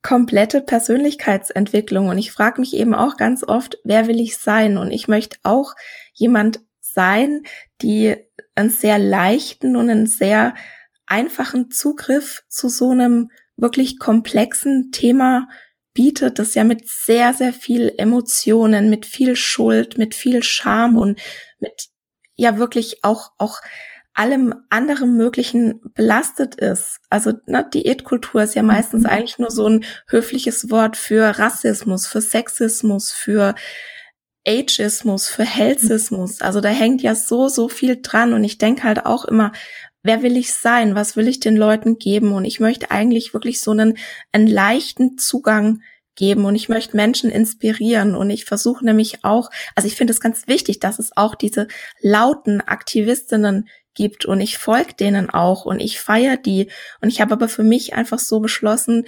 [0.02, 4.78] komplette Persönlichkeitsentwicklung und ich frage mich eben auch ganz oft, wer will ich sein?
[4.78, 5.74] Und ich möchte auch
[6.12, 7.42] jemand sein,
[7.82, 8.16] die
[8.54, 10.54] einen sehr leichten und einen sehr
[11.06, 15.48] einfachen Zugriff zu so einem wirklich komplexen Thema
[15.94, 21.18] bietet, das ja mit sehr, sehr viel Emotionen, mit viel Schuld, mit viel Scham und
[21.58, 21.88] mit
[22.36, 23.60] ja wirklich auch, auch
[24.12, 27.00] allem anderen Möglichen belastet ist.
[27.10, 29.10] Also ne, Diätkultur ist ja meistens mhm.
[29.10, 33.54] eigentlich nur so ein höfliches Wort für Rassismus, für Sexismus, für
[34.46, 36.40] Ageismus, für Healthismus.
[36.40, 38.32] Also da hängt ja so, so viel dran.
[38.32, 39.52] Und ich denke halt auch immer,
[40.06, 40.94] wer will ich sein?
[40.94, 42.32] Was will ich den Leuten geben?
[42.32, 43.98] Und ich möchte eigentlich wirklich so einen,
[44.32, 45.82] einen leichten Zugang
[46.14, 50.20] geben und ich möchte Menschen inspirieren und ich versuche nämlich auch, also ich finde es
[50.20, 51.68] ganz wichtig, dass es auch diese
[52.00, 56.70] lauten Aktivistinnen gibt und ich folge denen auch und ich feiere die
[57.02, 59.04] und ich habe aber für mich einfach so beschlossen,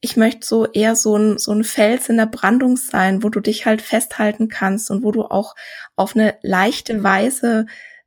[0.00, 3.40] ich möchte so eher so ein, so ein Fels in der Brandung sein, wo du
[3.40, 5.54] dich halt festhalten kannst und wo du auch
[5.96, 7.66] auf eine leichte Weise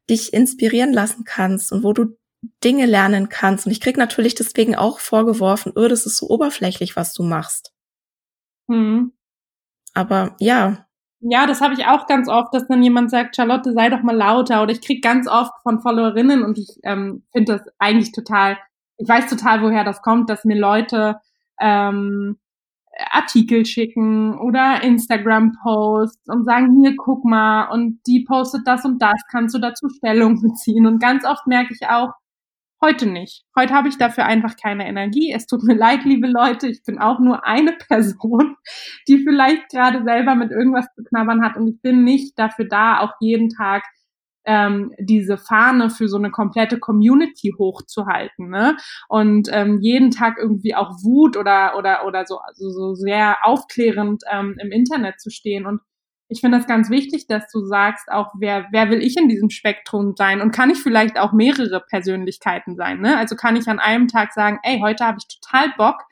[0.10, 2.18] dich inspirieren lassen kannst und wo du
[2.64, 3.66] Dinge lernen kannst.
[3.66, 7.74] Und ich krieg natürlich deswegen auch vorgeworfen, öh, das ist so oberflächlich, was du machst.
[8.70, 9.14] Hm.
[9.94, 10.86] Aber ja.
[11.20, 14.16] Ja, das habe ich auch ganz oft, dass dann jemand sagt, Charlotte, sei doch mal
[14.16, 14.64] lauter.
[14.64, 18.58] Oder ich krieg ganz oft von Followerinnen und ich ähm, finde das eigentlich total,
[18.98, 21.18] ich weiß total, woher das kommt, dass mir Leute
[21.60, 22.40] ähm,
[23.12, 29.22] Artikel schicken oder Instagram-Posts und sagen, hier, guck mal, und die postet das und das,
[29.30, 30.86] kannst du dazu Stellung beziehen.
[30.88, 32.12] Und ganz oft merke ich auch,
[32.84, 33.44] Heute nicht.
[33.56, 35.32] Heute habe ich dafür einfach keine Energie.
[35.32, 36.68] Es tut mir leid, liebe Leute.
[36.68, 38.56] Ich bin auch nur eine Person,
[39.08, 41.58] die vielleicht gerade selber mit irgendwas zu knabbern hat.
[41.58, 43.84] Und ich bin nicht dafür da, auch jeden Tag
[44.46, 48.76] ähm, diese Fahne für so eine komplette Community hochzuhalten, ne?
[49.08, 54.24] Und ähm, jeden Tag irgendwie auch Wut oder oder oder so also so sehr aufklärend
[54.32, 55.82] ähm, im Internet zu stehen und
[56.32, 59.50] ich finde das ganz wichtig, dass du sagst, auch wer, wer will ich in diesem
[59.50, 63.02] Spektrum sein und kann ich vielleicht auch mehrere Persönlichkeiten sein.
[63.02, 63.18] Ne?
[63.18, 66.06] Also kann ich an einem Tag sagen, ey, heute habe ich total Bock,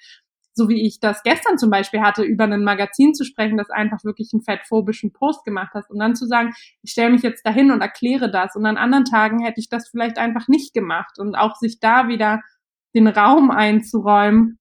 [0.54, 4.04] so wie ich das gestern zum Beispiel hatte, über ein Magazin zu sprechen, das einfach
[4.04, 7.72] wirklich einen fettphobischen Post gemacht hast und dann zu sagen, ich stelle mich jetzt dahin
[7.72, 11.36] und erkläre das und an anderen Tagen hätte ich das vielleicht einfach nicht gemacht und
[11.36, 12.42] auch sich da wieder
[12.94, 14.59] den Raum einzuräumen,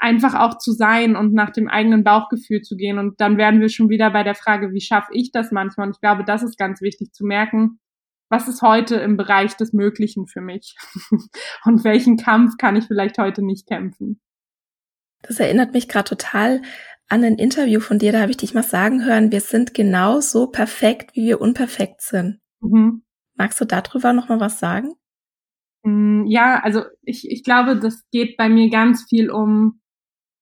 [0.00, 2.98] einfach auch zu sein und nach dem eigenen Bauchgefühl zu gehen.
[2.98, 5.86] Und dann werden wir schon wieder bei der Frage, wie schaffe ich das manchmal?
[5.88, 7.78] Und ich glaube, das ist ganz wichtig zu merken,
[8.30, 10.74] was ist heute im Bereich des Möglichen für mich?
[11.64, 14.20] und welchen Kampf kann ich vielleicht heute nicht kämpfen?
[15.22, 16.62] Das erinnert mich gerade total
[17.08, 20.20] an ein Interview von dir, da habe ich dich mal sagen hören, wir sind genau
[20.20, 22.38] so perfekt, wie wir unperfekt sind.
[22.60, 23.02] Mhm.
[23.34, 24.94] Magst du darüber noch mal was sagen?
[25.82, 29.79] Mm, ja, also ich, ich glaube, das geht bei mir ganz viel um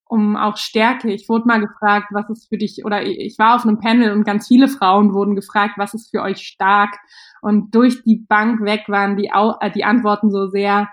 [0.09, 1.13] um auch Stärke.
[1.13, 4.25] Ich wurde mal gefragt, was ist für dich, oder ich war auf einem Panel und
[4.25, 6.97] ganz viele Frauen wurden gefragt, was ist für euch stark?
[7.43, 10.89] Und durch die Bank weg waren die, äh, die Antworten so sehr,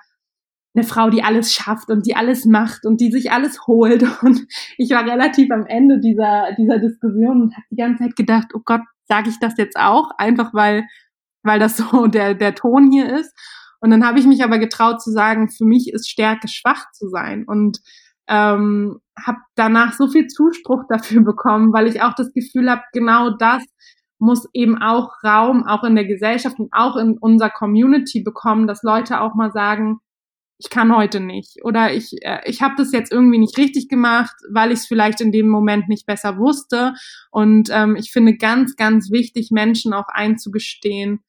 [0.75, 4.03] eine Frau, die alles schafft und die alles macht und die sich alles holt.
[4.21, 4.45] Und
[4.77, 8.61] ich war relativ am Ende dieser, dieser Diskussion und habe die ganze Zeit gedacht, oh
[8.63, 10.11] Gott, sage ich das jetzt auch?
[10.17, 10.83] Einfach weil,
[11.43, 13.33] weil das so der, der Ton hier ist.
[13.79, 17.07] Und dann habe ich mich aber getraut zu sagen, für mich ist Stärke schwach zu
[17.07, 17.45] sein.
[17.45, 17.79] Und
[18.27, 23.31] ähm, habe danach so viel Zuspruch dafür bekommen, weil ich auch das Gefühl habe, genau
[23.31, 23.63] das
[24.17, 28.81] muss eben auch Raum, auch in der Gesellschaft und auch in unserer Community bekommen, dass
[28.81, 29.99] Leute auch mal sagen,
[30.57, 34.35] ich kann heute nicht oder ich, äh, ich habe das jetzt irgendwie nicht richtig gemacht,
[34.49, 36.93] weil ich es vielleicht in dem Moment nicht besser wusste.
[37.29, 41.19] Und ähm, ich finde ganz, ganz wichtig, Menschen auch einzugestehen,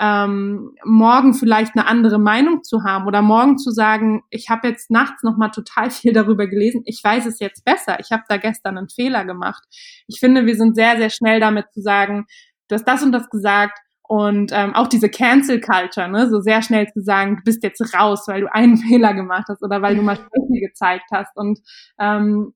[0.00, 4.90] ähm, morgen vielleicht eine andere Meinung zu haben oder morgen zu sagen, ich habe jetzt
[4.90, 8.38] nachts noch mal total viel darüber gelesen, ich weiß es jetzt besser, ich habe da
[8.38, 9.62] gestern einen Fehler gemacht.
[10.06, 12.26] Ich finde, wir sind sehr, sehr schnell damit zu sagen,
[12.68, 16.62] du hast das und das gesagt und ähm, auch diese Cancel Culture, ne, so sehr
[16.62, 19.96] schnell zu sagen, du bist jetzt raus, weil du einen Fehler gemacht hast oder weil
[19.96, 21.60] du mal Schwäche gezeigt hast und
[22.00, 22.54] ähm,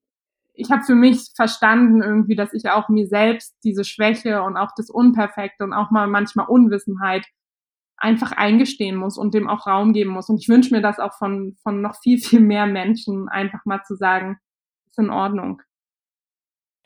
[0.54, 4.70] ich habe für mich verstanden irgendwie, dass ich auch mir selbst diese Schwäche und auch
[4.76, 7.26] das Unperfekte und auch mal manchmal Unwissenheit
[7.96, 10.28] einfach eingestehen muss und dem auch Raum geben muss.
[10.28, 13.82] Und ich wünsche mir das auch von, von noch viel, viel mehr Menschen, einfach mal
[13.86, 14.38] zu sagen,
[14.88, 15.60] ist in Ordnung.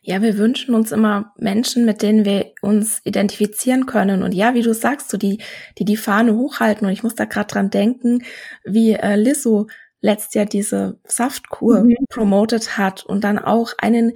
[0.01, 4.23] Ja, wir wünschen uns immer Menschen, mit denen wir uns identifizieren können.
[4.23, 5.43] Und ja, wie du sagst, so die,
[5.77, 6.87] die die Fahne hochhalten.
[6.87, 8.23] Und ich muss da gerade dran denken,
[8.65, 9.67] wie äh, Lizzo
[10.01, 11.97] letztes Jahr diese Saftkur mhm.
[12.09, 14.13] promotet hat und dann auch einen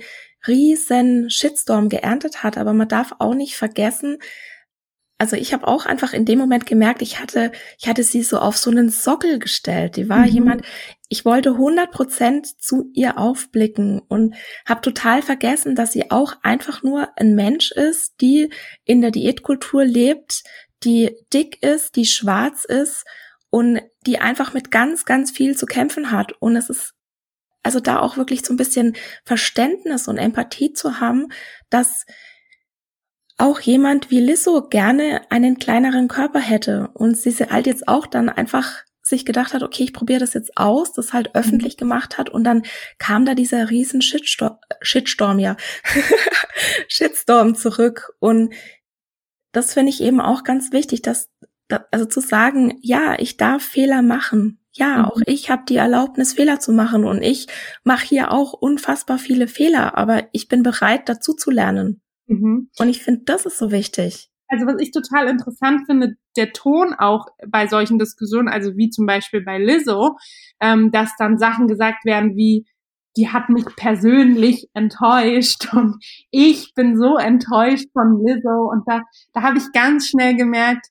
[0.47, 2.59] riesen Shitstorm geerntet hat.
[2.59, 4.19] Aber man darf auch nicht vergessen,
[5.23, 8.41] also ich habe auch einfach in dem Moment gemerkt, ich hatte, ich hatte sie so
[8.41, 9.95] auf so einen Sockel gestellt.
[9.95, 10.33] Die war mhm.
[10.33, 10.63] jemand,
[11.09, 14.35] ich wollte 100 Prozent zu ihr aufblicken und
[14.67, 18.51] habe total vergessen, dass sie auch einfach nur ein Mensch ist, die
[18.85, 20.43] in der Diätkultur lebt,
[20.83, 23.05] die dick ist, die schwarz ist
[23.53, 26.33] und die einfach mit ganz, ganz viel zu kämpfen hat.
[26.41, 26.95] Und es ist
[27.63, 31.29] also da auch wirklich so ein bisschen Verständnis und Empathie zu haben,
[31.69, 32.07] dass
[33.37, 38.31] auch jemand wie Lissou gerne einen kleineren Körper hätte und sie halt jetzt auch dann
[38.31, 41.41] einfach sich gedacht hat, okay, ich probiere das jetzt aus, das halt mhm.
[41.41, 42.63] öffentlich gemacht hat und dann
[42.99, 45.57] kam da dieser riesen Shitstorm, Shitstorm ja,
[46.89, 48.55] Shitstorm zurück und
[49.53, 51.29] das finde ich eben auch ganz wichtig, dass,
[51.91, 54.59] also zu sagen, ja, ich darf Fehler machen.
[54.73, 55.05] Ja, mhm.
[55.05, 57.47] auch ich habe die Erlaubnis, Fehler zu machen und ich
[57.85, 62.01] mache hier auch unfassbar viele Fehler, aber ich bin bereit, dazu zu lernen.
[62.27, 62.71] Mhm.
[62.79, 64.31] Und ich finde, das ist so wichtig.
[64.49, 69.07] Also was ich total interessant finde, der Ton auch bei solchen Diskussionen, also wie zum
[69.07, 70.19] Beispiel bei Lizzo,
[70.61, 72.67] ähm, dass dann Sachen gesagt werden wie,
[73.17, 75.97] die hat mich persönlich enttäuscht und
[76.31, 80.87] ich bin so enttäuscht von Lizzo und da, da habe ich ganz schnell gemerkt,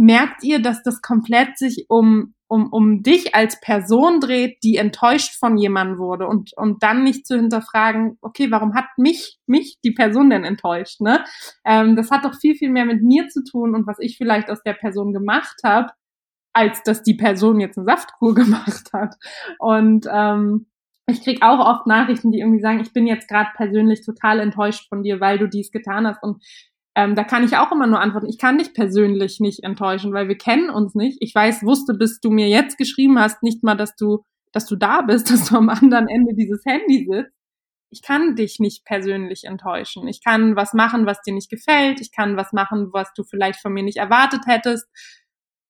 [0.00, 5.38] merkt ihr, dass das komplett sich um um, um dich als Person dreht, die enttäuscht
[5.38, 9.92] von jemandem wurde und, und dann nicht zu hinterfragen, okay, warum hat mich, mich die
[9.92, 11.24] Person denn enttäuscht, ne?
[11.64, 14.50] Ähm, das hat doch viel, viel mehr mit mir zu tun und was ich vielleicht
[14.50, 15.92] aus der Person gemacht habe,
[16.52, 19.14] als dass die Person jetzt eine Saftkur gemacht hat.
[19.60, 20.66] Und ähm,
[21.06, 24.88] ich krieg auch oft Nachrichten, die irgendwie sagen, ich bin jetzt gerade persönlich total enttäuscht
[24.88, 26.20] von dir, weil du dies getan hast.
[26.22, 26.42] Und
[26.96, 30.28] ähm, da kann ich auch immer nur antworten, ich kann dich persönlich nicht enttäuschen, weil
[30.28, 31.18] wir kennen uns nicht.
[31.20, 34.76] Ich weiß, wusste, bis du mir jetzt geschrieben hast, nicht mal, dass du, dass du
[34.76, 37.32] da bist, dass du am anderen Ende dieses Handy sitzt.
[37.92, 40.06] Ich kann dich nicht persönlich enttäuschen.
[40.06, 42.00] Ich kann was machen, was dir nicht gefällt.
[42.00, 44.86] Ich kann was machen, was du vielleicht von mir nicht erwartet hättest.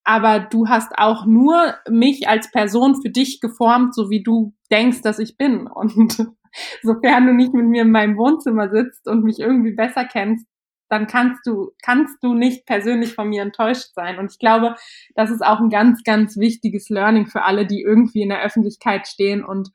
[0.04, 5.00] Aber du hast auch nur mich als Person für dich geformt, so wie du denkst,
[5.00, 5.66] dass ich bin.
[5.66, 6.26] Und
[6.82, 10.46] sofern du nicht mit mir in meinem Wohnzimmer sitzt und mich irgendwie besser kennst,
[10.90, 14.18] dann kannst du, kannst du nicht persönlich von mir enttäuscht sein.
[14.18, 14.74] Und ich glaube,
[15.14, 19.06] das ist auch ein ganz, ganz wichtiges Learning für alle, die irgendwie in der Öffentlichkeit
[19.06, 19.70] stehen und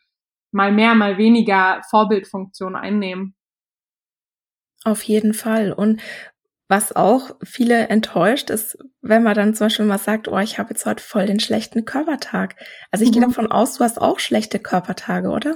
[0.52, 3.34] mal mehr, mal weniger Vorbildfunktion einnehmen.
[4.84, 5.72] Auf jeden Fall.
[5.72, 6.02] Und
[6.68, 10.72] was auch viele enttäuscht ist, wenn man dann zum Beispiel mal sagt, oh, ich habe
[10.72, 12.56] jetzt heute voll den schlechten Körpertag.
[12.92, 13.14] Also ich mhm.
[13.14, 15.56] gehe davon aus, du hast auch schlechte Körpertage, oder?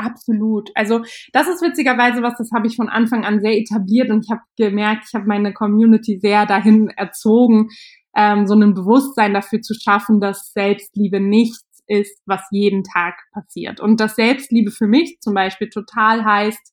[0.00, 0.70] Absolut.
[0.74, 4.30] Also das ist witzigerweise was, das habe ich von Anfang an sehr etabliert und ich
[4.30, 7.68] habe gemerkt, ich habe meine Community sehr dahin erzogen,
[8.16, 13.80] ähm, so ein Bewusstsein dafür zu schaffen, dass Selbstliebe nichts ist, was jeden Tag passiert.
[13.80, 16.72] Und dass Selbstliebe für mich zum Beispiel total heißt,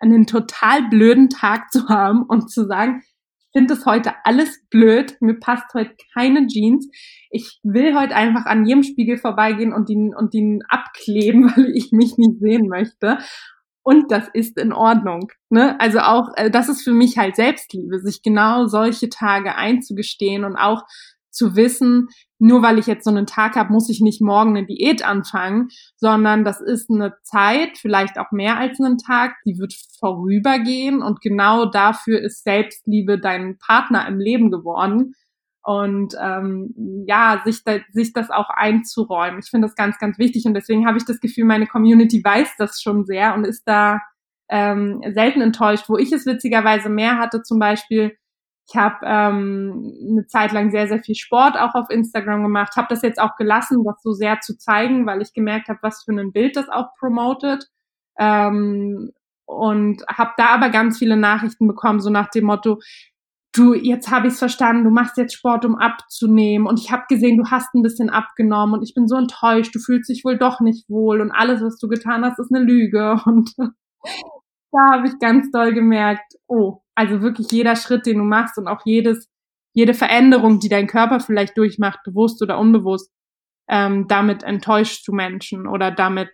[0.00, 3.02] einen total blöden Tag zu haben und zu sagen,
[3.52, 6.88] finde es heute alles blöd, mir passt heute keine Jeans.
[7.30, 11.92] Ich will heute einfach an jedem Spiegel vorbeigehen und ihn, und ihn abkleben, weil ich
[11.92, 13.18] mich nicht sehen möchte.
[13.82, 15.30] Und das ist in Ordnung.
[15.48, 15.80] Ne?
[15.80, 20.56] Also auch, äh, das ist für mich halt Selbstliebe, sich genau solche Tage einzugestehen und
[20.56, 20.82] auch
[21.38, 24.66] zu wissen, nur weil ich jetzt so einen Tag habe, muss ich nicht morgen eine
[24.66, 29.74] Diät anfangen, sondern das ist eine Zeit, vielleicht auch mehr als einen Tag, die wird
[29.98, 35.14] vorübergehen und genau dafür ist Selbstliebe dein Partner im Leben geworden.
[35.62, 39.40] Und ähm, ja, sich, da, sich das auch einzuräumen.
[39.40, 42.54] Ich finde das ganz, ganz wichtig und deswegen habe ich das Gefühl, meine Community weiß
[42.56, 44.00] das schon sehr und ist da
[44.48, 45.88] ähm, selten enttäuscht.
[45.88, 48.16] Wo ich es witzigerweise mehr hatte, zum Beispiel,
[48.68, 52.88] ich habe ähm, eine Zeit lang sehr, sehr viel Sport auch auf Instagram gemacht, habe
[52.90, 56.12] das jetzt auch gelassen, das so sehr zu zeigen, weil ich gemerkt habe, was für
[56.12, 57.66] ein Bild das auch promotet.
[58.18, 59.12] Ähm,
[59.46, 62.80] und habe da aber ganz viele Nachrichten bekommen, so nach dem Motto,
[63.54, 67.04] du, jetzt habe ich es verstanden, du machst jetzt Sport, um abzunehmen und ich habe
[67.08, 70.36] gesehen, du hast ein bisschen abgenommen und ich bin so enttäuscht, du fühlst dich wohl
[70.36, 75.08] doch nicht wohl und alles, was du getan hast, ist eine Lüge und da habe
[75.08, 79.28] ich ganz doll gemerkt, oh, also wirklich jeder Schritt, den du machst und auch jedes,
[79.72, 83.12] jede Veränderung, die dein Körper vielleicht durchmacht, bewusst oder unbewusst,
[83.68, 86.30] ähm, damit enttäuschst du Menschen oder damit,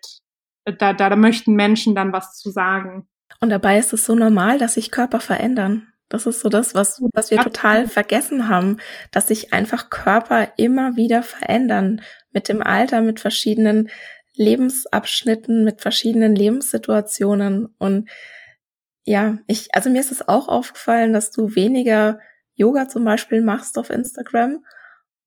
[0.64, 3.06] äh, da, da, da möchten Menschen dann was zu sagen.
[3.40, 5.88] Und dabei ist es so normal, dass sich Körper verändern.
[6.08, 8.78] Das ist so das, was, was wir total vergessen haben,
[9.10, 12.00] dass sich einfach Körper immer wieder verändern
[12.32, 13.90] mit dem Alter, mit verschiedenen
[14.34, 17.74] Lebensabschnitten, mit verschiedenen Lebenssituationen.
[17.76, 18.08] Und
[19.04, 22.18] ja, ich, also mir ist es auch aufgefallen, dass du weniger
[22.54, 24.64] Yoga zum Beispiel machst auf Instagram.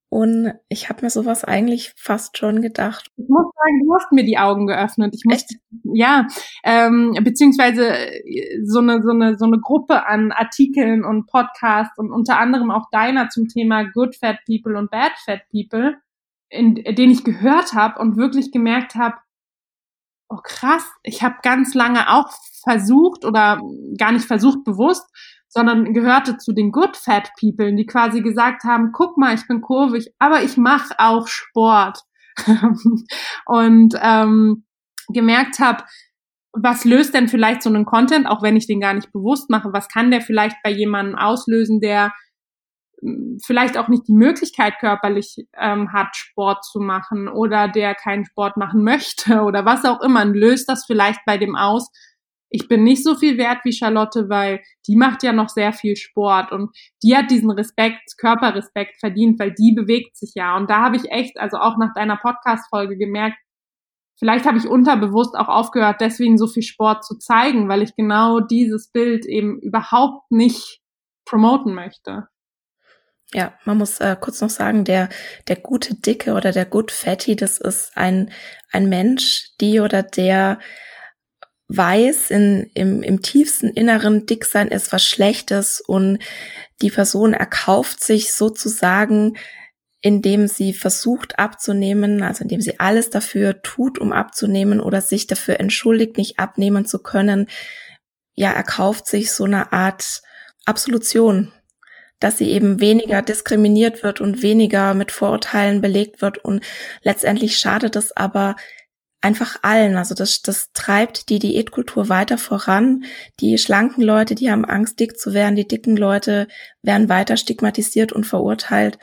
[0.10, 3.12] Und ich habe mir sowas eigentlich fast schon gedacht.
[3.18, 5.14] Ich muss sagen, du hast mir die Augen geöffnet.
[5.14, 5.60] Ich muss, Echt?
[5.84, 6.28] ja,
[6.64, 12.12] ähm, beziehungsweise äh, so eine so eine so eine Gruppe an Artikeln und Podcasts und
[12.12, 15.98] unter anderem auch deiner zum Thema Good Fat People und Bad Fat People
[16.50, 19.18] in, den ich gehört habe und wirklich gemerkt habe,
[20.30, 22.30] oh krass, ich habe ganz lange auch
[22.64, 23.62] versucht oder
[23.98, 25.06] gar nicht versucht bewusst,
[25.48, 29.62] sondern gehörte zu den Good Fat People, die quasi gesagt haben, guck mal, ich bin
[29.62, 32.00] kurvig, aber ich mache auch Sport.
[33.46, 34.66] und ähm,
[35.08, 35.84] gemerkt habe,
[36.54, 39.74] was löst denn vielleicht so einen Content, auch wenn ich den gar nicht bewusst mache,
[39.74, 42.12] was kann der vielleicht bei jemandem auslösen, der
[43.44, 48.58] vielleicht auch nicht die Möglichkeit körperlich ähm, hat, Sport zu machen oder der keinen Sport
[48.58, 51.90] machen möchte oder was auch immer, löst das vielleicht bei dem aus.
[52.50, 55.98] Ich bin nicht so viel wert wie Charlotte, weil die macht ja noch sehr viel
[55.98, 56.70] Sport und
[57.04, 60.56] die hat diesen Respekt, Körperrespekt verdient, weil die bewegt sich ja.
[60.56, 63.38] Und da habe ich echt, also auch nach deiner Podcast-Folge gemerkt,
[64.18, 68.40] vielleicht habe ich unterbewusst auch aufgehört, deswegen so viel Sport zu zeigen, weil ich genau
[68.40, 70.80] dieses Bild eben überhaupt nicht
[71.26, 72.30] promoten möchte.
[73.34, 75.10] Ja, man muss äh, kurz noch sagen, der,
[75.50, 78.32] der gute Dicke oder der Good Fatty, das ist ein,
[78.72, 80.60] ein Mensch, die oder der
[81.68, 86.20] weiß, in, im, im tiefsten Inneren dick sein ist was Schlechtes und
[86.82, 89.38] die Person erkauft sich sozusagen,
[90.00, 95.60] indem sie versucht abzunehmen, also indem sie alles dafür tut, um abzunehmen oder sich dafür
[95.60, 97.50] entschuldigt, nicht abnehmen zu können,
[98.36, 100.22] ja, erkauft sich so eine Art
[100.66, 101.52] Absolution
[102.20, 106.38] dass sie eben weniger diskriminiert wird und weniger mit Vorurteilen belegt wird.
[106.40, 106.64] Und
[107.04, 108.56] letztendlich schadet es aber
[109.22, 109.98] einfach allen.
[109.98, 113.04] Also das, das treibt die Diätkultur weiter voran.
[113.40, 115.56] Die schlanken Leute, die haben Angst, dick zu werden.
[115.56, 116.48] Die dicken Leute
[116.82, 118.98] werden weiter stigmatisiert und verurteilt.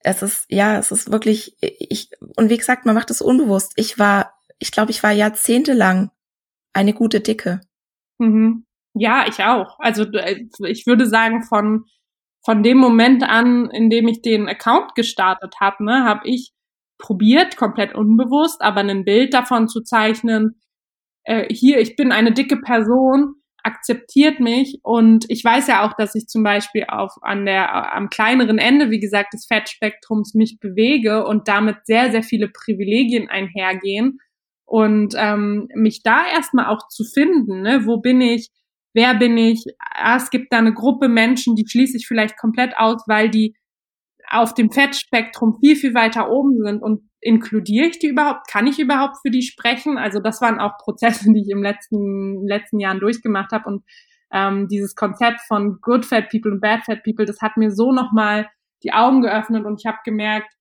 [0.00, 3.72] Es ist, ja, es ist wirklich, ich, und wie gesagt, man macht es unbewusst.
[3.76, 6.10] Ich war, ich glaube, ich war jahrzehntelang
[6.72, 7.60] eine gute Dicke.
[8.18, 8.66] Mhm.
[8.94, 9.78] Ja, ich auch.
[9.78, 11.84] Also äh, ich würde sagen, von
[12.46, 16.52] von dem Moment an, in dem ich den Account gestartet habe, ne, habe ich
[16.96, 20.60] probiert, komplett unbewusst, aber ein Bild davon zu zeichnen,
[21.24, 23.34] äh, hier, ich bin eine dicke Person,
[23.64, 24.78] akzeptiert mich.
[24.84, 28.90] Und ich weiß ja auch, dass ich zum Beispiel auf an der am kleineren Ende,
[28.90, 34.18] wie gesagt, des Fettspektrums mich bewege und damit sehr sehr viele Privilegien einhergehen.
[34.64, 38.50] Und ähm, mich da erstmal auch zu finden, ne, wo bin ich,
[38.96, 39.62] wer bin ich?
[39.78, 43.54] Ah, es gibt da eine Gruppe Menschen, die schließe ich vielleicht komplett aus, weil die
[44.28, 48.48] auf dem Fettspektrum viel, viel weiter oben sind und inkludiere ich die überhaupt?
[48.50, 49.98] Kann ich überhaupt für die sprechen?
[49.98, 53.84] Also das waren auch Prozesse, die ich im letzten, letzten Jahren durchgemacht habe und
[54.32, 57.92] ähm, dieses Konzept von Good Fat People und Bad Fat People, das hat mir so
[57.92, 58.48] nochmal
[58.82, 60.52] die Augen geöffnet und ich habe gemerkt,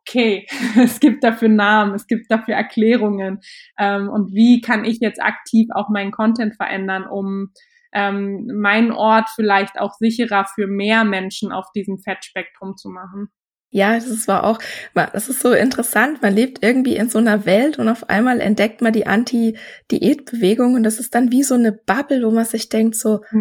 [0.00, 0.46] okay,
[0.78, 3.40] es gibt dafür Namen, es gibt dafür Erklärungen
[3.78, 7.50] ähm, und wie kann ich jetzt aktiv auch meinen Content verändern, um
[7.92, 13.28] ähm, meinen Ort vielleicht auch sicherer für mehr Menschen auf diesem Fettspektrum zu machen.
[13.74, 14.58] Ja, das war auch,
[14.94, 16.20] das ist so interessant.
[16.20, 20.82] Man lebt irgendwie in so einer Welt und auf einmal entdeckt man die Anti-Diät-Bewegung und
[20.82, 23.40] das ist dann wie so eine Bubble, wo man sich denkt so, hm.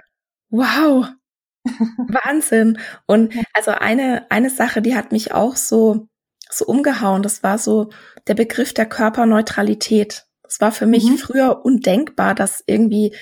[0.49, 1.07] wow,
[1.65, 2.79] Wahnsinn.
[3.07, 6.07] Und also eine, eine Sache, die hat mich auch so,
[6.49, 7.23] so umgehauen.
[7.23, 7.89] Das war so
[8.27, 10.25] der Begriff der Körperneutralität.
[10.43, 11.17] Das war für mich mhm.
[11.17, 13.15] früher undenkbar, dass irgendwie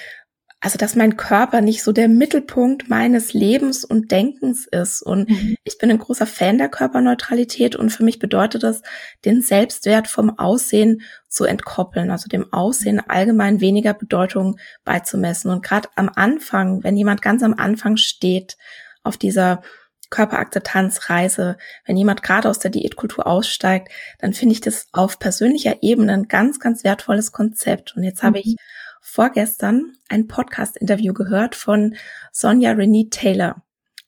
[0.61, 5.01] also dass mein Körper nicht so der Mittelpunkt meines Lebens und Denkens ist.
[5.01, 5.55] Und mhm.
[5.63, 8.81] ich bin ein großer Fan der Körperneutralität und für mich bedeutet das,
[9.23, 15.49] den Selbstwert vom Aussehen zu entkoppeln, also dem Aussehen allgemein weniger Bedeutung beizumessen.
[15.49, 18.57] Und gerade am Anfang, wenn jemand ganz am Anfang steht
[19.01, 19.61] auf dieser
[20.09, 23.89] Körperakzeptanzreise, wenn jemand gerade aus der Diätkultur aussteigt,
[24.19, 27.95] dann finde ich das auf persönlicher Ebene ein ganz, ganz wertvolles Konzept.
[27.95, 28.27] Und jetzt mhm.
[28.27, 28.55] habe ich
[29.01, 31.95] vorgestern ein Podcast-Interview gehört von
[32.31, 33.63] Sonja Renee Taylor.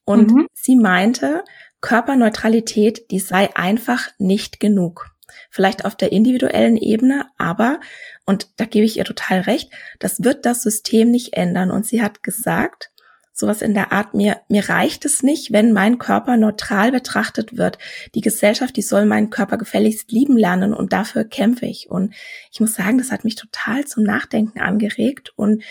[0.05, 0.47] Und mhm.
[0.53, 1.43] sie meinte,
[1.81, 5.07] Körperneutralität, die sei einfach nicht genug.
[5.49, 7.79] Vielleicht auf der individuellen Ebene, aber,
[8.25, 11.71] und da gebe ich ihr total recht, das wird das System nicht ändern.
[11.71, 12.90] Und sie hat gesagt,
[13.33, 17.77] sowas in der Art, mir, mir reicht es nicht, wenn mein Körper neutral betrachtet wird.
[18.13, 21.89] Die Gesellschaft, die soll meinen Körper gefälligst lieben lernen und dafür kämpfe ich.
[21.89, 22.13] Und
[22.51, 25.63] ich muss sagen, das hat mich total zum Nachdenken angeregt und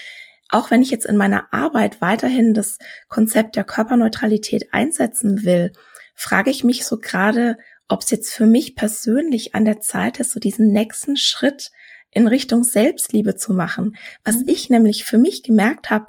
[0.53, 5.73] auch wenn ich jetzt in meiner Arbeit weiterhin das Konzept der Körperneutralität einsetzen will,
[6.15, 7.57] frage ich mich so gerade,
[7.89, 11.71] ob es jetzt für mich persönlich an der Zeit ist, so diesen nächsten Schritt
[12.11, 13.97] in Richtung Selbstliebe zu machen.
[14.25, 14.49] Was mhm.
[14.49, 16.07] ich nämlich für mich gemerkt habe,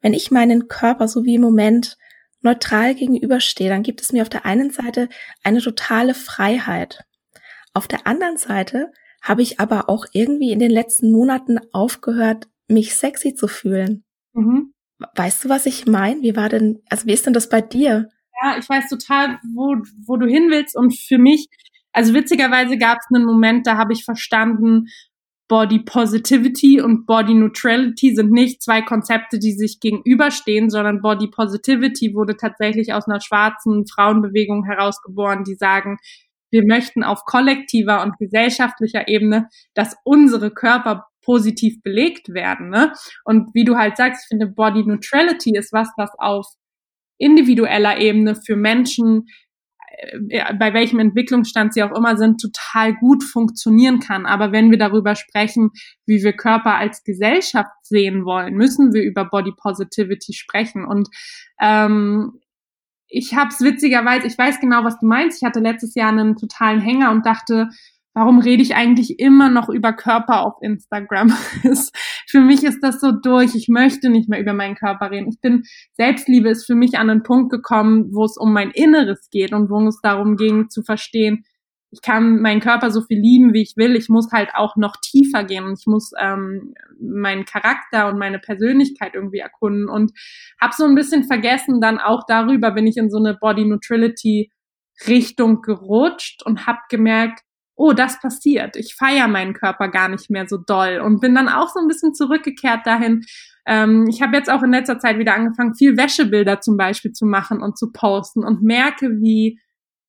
[0.00, 1.96] wenn ich meinen Körper so wie im Moment
[2.42, 5.08] neutral gegenüberstehe, dann gibt es mir auf der einen Seite
[5.42, 7.04] eine totale Freiheit.
[7.74, 8.92] Auf der anderen Seite
[9.22, 14.04] habe ich aber auch irgendwie in den letzten Monaten aufgehört, mich sexy zu fühlen.
[14.32, 14.72] Mhm.
[15.14, 16.22] Weißt du, was ich meine?
[16.22, 18.08] Wie war denn, also wie ist denn das bei dir?
[18.42, 19.76] Ja, ich weiß total, wo,
[20.06, 20.76] wo du hin willst.
[20.76, 21.48] Und für mich,
[21.92, 24.86] also witzigerweise gab es einen Moment, da habe ich verstanden,
[25.50, 32.14] Body Positivity und Body Neutrality sind nicht zwei Konzepte, die sich gegenüberstehen, sondern Body Positivity
[32.14, 35.98] wurde tatsächlich aus einer schwarzen Frauenbewegung herausgeboren, die sagen,
[36.52, 42.68] wir möchten auf kollektiver und gesellschaftlicher Ebene, dass unsere Körper positiv belegt werden.
[42.70, 42.92] Ne?
[43.24, 46.46] Und wie du halt sagst, ich finde, Body Neutrality ist was, was auf
[47.18, 49.26] individueller Ebene für Menschen
[50.58, 54.26] bei welchem Entwicklungsstand sie auch immer sind, total gut funktionieren kann.
[54.26, 55.70] Aber wenn wir darüber sprechen,
[56.06, 60.84] wie wir Körper als Gesellschaft sehen wollen, müssen wir über Body Positivity sprechen.
[60.84, 61.08] Und
[61.60, 62.40] ähm,
[63.08, 65.42] ich habe es witzigerweise, ich weiß genau, was du meinst.
[65.42, 67.68] Ich hatte letztes Jahr einen totalen Hänger und dachte,
[68.14, 71.30] warum rede ich eigentlich immer noch über Körper auf Instagram?
[72.28, 73.54] für mich ist das so durch.
[73.54, 75.28] Ich möchte nicht mehr über meinen Körper reden.
[75.28, 79.28] Ich bin, Selbstliebe ist für mich an einen Punkt gekommen, wo es um mein Inneres
[79.30, 81.44] geht und wo es darum ging zu verstehen,
[81.92, 83.96] ich kann meinen Körper so viel lieben, wie ich will.
[83.96, 88.38] Ich muss halt auch noch tiefer gehen und ich muss ähm, meinen Charakter und meine
[88.38, 90.12] Persönlichkeit irgendwie erkunden und
[90.60, 94.52] habe so ein bisschen vergessen, dann auch darüber bin ich in so eine Body Neutrality
[95.08, 97.40] Richtung gerutscht und habe gemerkt,
[97.80, 98.76] oh, das passiert.
[98.76, 101.88] Ich feiere meinen Körper gar nicht mehr so doll und bin dann auch so ein
[101.88, 103.24] bisschen zurückgekehrt dahin.
[103.66, 107.24] Ähm, ich habe jetzt auch in letzter Zeit wieder angefangen, viel Wäschebilder zum Beispiel zu
[107.24, 109.58] machen und zu posten und merke, wie,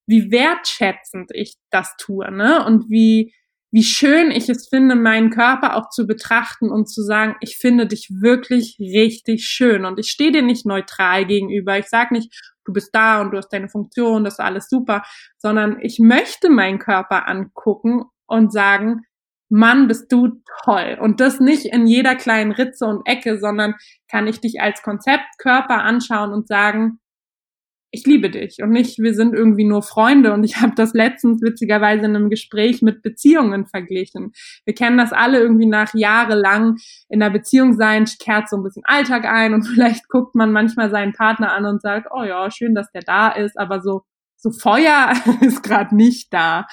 [0.05, 2.65] wie wertschätzend ich das tue, ne?
[2.65, 3.33] Und wie,
[3.71, 7.87] wie schön ich es finde, meinen Körper auch zu betrachten und zu sagen, ich finde
[7.87, 11.79] dich wirklich richtig schön und ich stehe dir nicht neutral gegenüber.
[11.79, 15.03] Ich sage nicht, du bist da und du hast deine Funktion, das ist alles super,
[15.37, 19.05] sondern ich möchte meinen Körper angucken und sagen,
[19.53, 20.97] Mann, bist du toll.
[21.01, 23.75] Und das nicht in jeder kleinen Ritze und Ecke, sondern
[24.09, 26.99] kann ich dich als Konzeptkörper anschauen und sagen,
[27.91, 30.33] ich liebe dich und nicht, wir sind irgendwie nur Freunde.
[30.33, 34.31] Und ich habe das letztens witzigerweise in einem Gespräch mit Beziehungen verglichen.
[34.65, 36.77] Wir kennen das alle irgendwie nach jahrelang
[37.09, 40.89] in einer Beziehung sein, kehrt so ein bisschen Alltag ein und vielleicht guckt man manchmal
[40.89, 44.03] seinen Partner an und sagt, oh ja, schön, dass der da ist, aber so,
[44.37, 45.11] so Feuer
[45.41, 46.67] ist gerade nicht da.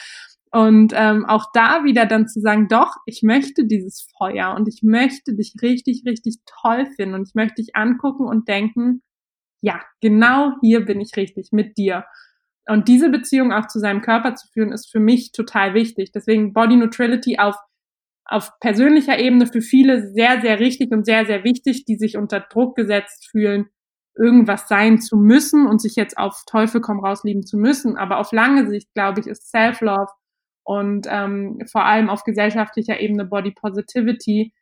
[0.51, 4.81] Und ähm, auch da wieder dann zu sagen, doch, ich möchte dieses Feuer und ich
[4.83, 9.03] möchte dich richtig, richtig toll finden und ich möchte dich angucken und denken,
[9.61, 12.05] ja, genau hier bin ich richtig mit dir.
[12.69, 16.13] Und diese Beziehung auch zu seinem Körper zu führen, ist für mich total wichtig.
[16.13, 17.57] Deswegen Body Neutrality auf,
[18.27, 22.41] auf persönlicher Ebene für viele sehr, sehr richtig und sehr, sehr wichtig, die sich unter
[22.41, 23.71] Druck gesetzt fühlen,
[24.19, 27.97] irgendwas sein zu müssen und sich jetzt auf Teufel komm raus lieben zu müssen.
[27.97, 30.13] Aber auf lange Sicht, glaube ich, ist Self-Love
[30.65, 34.53] und ähm, vor allem auf gesellschaftlicher Ebene Body Positivity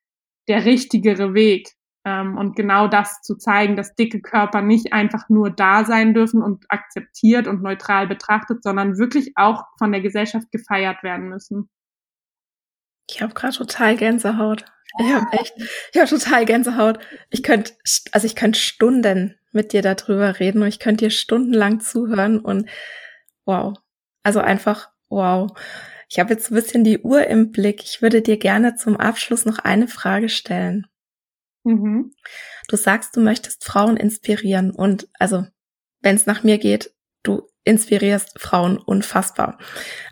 [0.47, 1.73] der richtigere Weg.
[2.07, 6.41] Ähm, und genau das zu zeigen, dass dicke Körper nicht einfach nur da sein dürfen
[6.41, 11.69] und akzeptiert und neutral betrachtet, sondern wirklich auch von der Gesellschaft gefeiert werden müssen.
[13.11, 14.65] Ich habe gerade total Gänsehaut.
[15.01, 15.55] Ich habe echt,
[15.93, 17.01] ich habe total Gänsehaut.
[17.31, 17.73] Ich könnte,
[18.13, 22.71] also ich könnte Stunden mit dir darüber reden und ich könnte dir stundenlang zuhören und
[23.47, 23.77] wow.
[24.23, 25.51] Also einfach wow.
[26.09, 27.83] Ich habe jetzt ein bisschen die Uhr im Blick.
[27.83, 30.87] Ich würde dir gerne zum Abschluss noch eine Frage stellen.
[31.67, 32.13] Mhm.
[32.69, 35.45] Du sagst, du möchtest Frauen inspirieren und also,
[36.01, 36.95] wenn es nach mir geht,
[37.25, 39.59] du inspirierst Frauen unfassbar.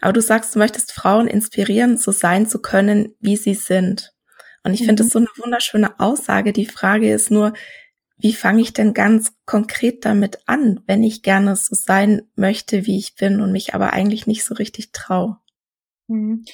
[0.01, 4.13] Aber du sagst, du möchtest Frauen inspirieren, so sein zu können, wie sie sind.
[4.65, 4.87] Und ich mhm.
[4.87, 6.53] finde das so eine wunderschöne Aussage.
[6.53, 7.53] Die Frage ist nur,
[8.17, 12.99] wie fange ich denn ganz konkret damit an, wenn ich gerne so sein möchte, wie
[12.99, 15.37] ich bin und mich aber eigentlich nicht so richtig traue?
[16.09, 16.45] Mhm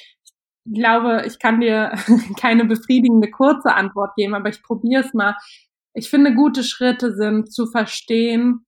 [0.65, 1.93] glaube, ich kann dir
[2.39, 5.35] keine befriedigende kurze Antwort geben, aber ich probiere es mal.
[5.93, 8.65] Ich finde, gute Schritte sind zu verstehen,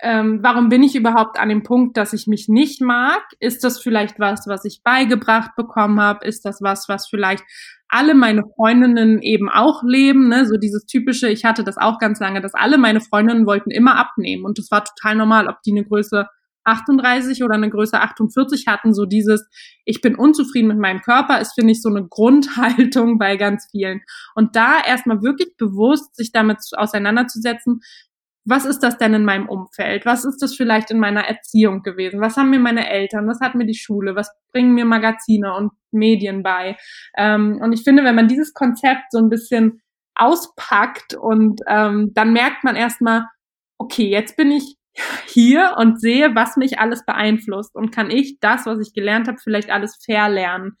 [0.00, 3.22] ähm, warum bin ich überhaupt an dem Punkt, dass ich mich nicht mag?
[3.40, 6.26] Ist das vielleicht was, was ich beigebracht bekommen habe?
[6.26, 7.42] Ist das was, was vielleicht
[7.88, 10.28] alle meine Freundinnen eben auch leben?
[10.28, 10.44] Ne?
[10.44, 13.96] So dieses typische, ich hatte das auch ganz lange, dass alle meine Freundinnen wollten immer
[13.96, 16.26] abnehmen und das war total normal, ob die eine Größe
[16.66, 19.48] 38 oder eine Größe 48 hatten, so dieses,
[19.84, 24.02] ich bin unzufrieden mit meinem Körper, ist, finde ich, so eine Grundhaltung bei ganz vielen.
[24.34, 27.80] Und da erstmal wirklich bewusst sich damit auseinanderzusetzen,
[28.48, 30.06] was ist das denn in meinem Umfeld?
[30.06, 32.20] Was ist das vielleicht in meiner Erziehung gewesen?
[32.20, 33.26] Was haben mir meine Eltern?
[33.26, 34.14] Was hat mir die Schule?
[34.14, 36.76] Was bringen mir Magazine und Medien bei?
[37.16, 39.82] Ähm, und ich finde, wenn man dieses Konzept so ein bisschen
[40.14, 43.26] auspackt und ähm, dann merkt man erstmal,
[43.78, 44.76] okay, jetzt bin ich
[45.26, 49.38] hier und sehe, was mich alles beeinflusst und kann ich das, was ich gelernt habe,
[49.42, 50.76] vielleicht alles verlernen.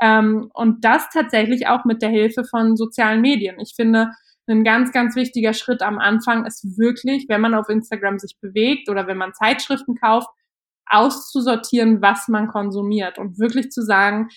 [0.00, 3.60] Ähm, und das tatsächlich auch mit der Hilfe von sozialen Medien.
[3.60, 4.10] Ich finde,
[4.48, 8.88] ein ganz, ganz wichtiger Schritt am Anfang ist wirklich, wenn man auf Instagram sich bewegt
[8.88, 10.28] oder wenn man Zeitschriften kauft,
[10.86, 14.28] auszusortieren, was man konsumiert und wirklich zu sagen,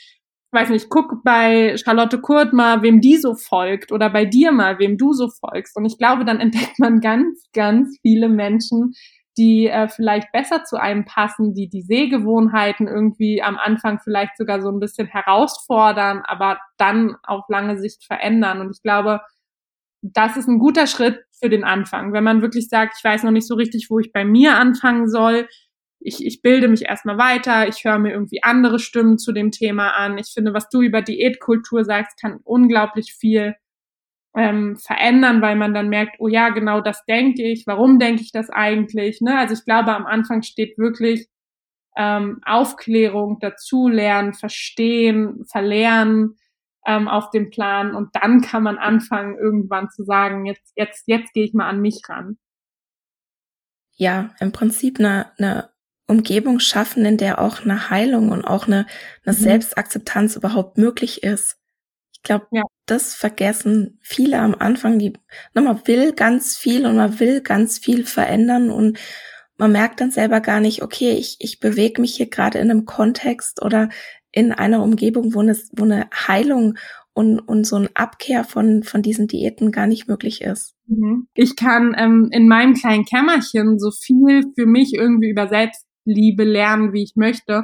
[0.52, 4.78] weiß nicht, guck bei Charlotte Kurt mal, wem die so folgt oder bei dir mal,
[4.78, 5.76] wem du so folgst.
[5.76, 8.94] Und ich glaube, dann entdeckt man ganz, ganz viele Menschen,
[9.38, 14.62] die äh, vielleicht besser zu einem passen, die die Sehgewohnheiten irgendwie am Anfang vielleicht sogar
[14.62, 18.62] so ein bisschen herausfordern, aber dann auf lange Sicht verändern.
[18.62, 19.22] Und ich glaube,
[20.02, 22.14] das ist ein guter Schritt für den Anfang.
[22.14, 25.10] Wenn man wirklich sagt, ich weiß noch nicht so richtig, wo ich bei mir anfangen
[25.10, 25.48] soll,
[26.00, 29.92] ich, ich bilde mich erstmal weiter, ich höre mir irgendwie andere Stimmen zu dem Thema
[29.92, 30.18] an.
[30.18, 33.56] Ich finde, was du über Diätkultur sagst, kann unglaublich viel
[34.36, 38.32] ähm, verändern, weil man dann merkt, oh ja, genau das denke ich, warum denke ich
[38.32, 39.22] das eigentlich?
[39.22, 39.38] Ne?
[39.38, 41.28] Also ich glaube, am Anfang steht wirklich
[41.96, 46.36] ähm, Aufklärung, dazulernen, verstehen, verlernen
[46.86, 51.34] ähm, auf dem Plan und dann kann man anfangen, irgendwann zu sagen, jetzt, jetzt, jetzt
[51.34, 52.38] gehe ich mal an mich ran.
[53.96, 55.70] Ja, im Prinzip eine, eine
[56.08, 58.88] Umgebung schaffen, in der auch eine Heilung und auch eine,
[59.26, 59.42] eine mhm.
[59.42, 61.60] Selbstakzeptanz überhaupt möglich ist.
[62.12, 62.64] Ich glaube, ja.
[62.94, 65.00] Das vergessen viele am Anfang.
[65.00, 65.14] Die,
[65.54, 69.00] na, man will ganz viel und man will ganz viel verändern und
[69.58, 72.86] man merkt dann selber gar nicht, okay, ich, ich bewege mich hier gerade in einem
[72.86, 73.90] Kontext oder
[74.32, 76.76] in einer Umgebung, wo eine, wo eine Heilung
[77.14, 80.76] und, und so ein Abkehr von, von diesen Diäten gar nicht möglich ist.
[80.88, 81.28] Mhm.
[81.34, 86.44] Ich kann ähm, in meinem kleinen Kämmerchen so viel für mich irgendwie über Selbst Liebe
[86.44, 87.64] lernen, wie ich möchte.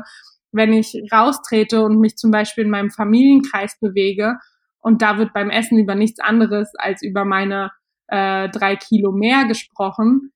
[0.51, 4.35] Wenn ich raustrete und mich zum Beispiel in meinem Familienkreis bewege
[4.89, 7.69] und da wird beim Essen über nichts anderes als über meine
[8.07, 10.31] äh, drei Kilo mehr gesprochen,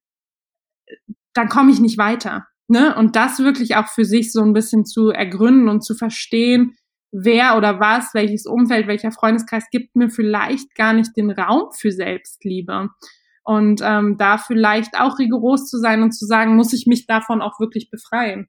[1.33, 2.45] dann komme ich nicht weiter.
[2.67, 2.95] Ne?
[2.95, 6.75] Und das wirklich auch für sich so ein bisschen zu ergründen und zu verstehen,
[7.11, 11.91] wer oder was, welches Umfeld, welcher Freundeskreis gibt mir vielleicht gar nicht den Raum für
[11.91, 12.89] Selbstliebe
[13.43, 17.41] und ähm, da vielleicht auch rigoros zu sein und zu sagen, muss ich mich davon
[17.41, 18.47] auch wirklich befreien.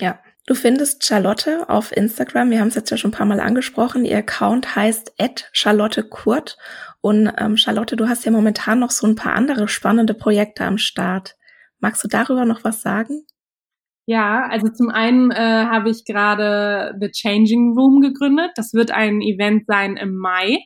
[0.00, 2.50] Ja, du findest Charlotte auf Instagram.
[2.50, 4.04] Wir haben es jetzt ja schon ein paar Mal angesprochen.
[4.04, 5.14] Ihr Account heißt
[5.52, 6.56] Charlotte Kurt.
[7.00, 10.78] Und ähm, Charlotte, du hast ja momentan noch so ein paar andere spannende Projekte am
[10.78, 11.36] Start.
[11.78, 13.24] Magst du darüber noch was sagen?
[14.06, 18.50] Ja, also zum einen äh, habe ich gerade The Changing Room gegründet.
[18.56, 20.58] Das wird ein Event sein im Mai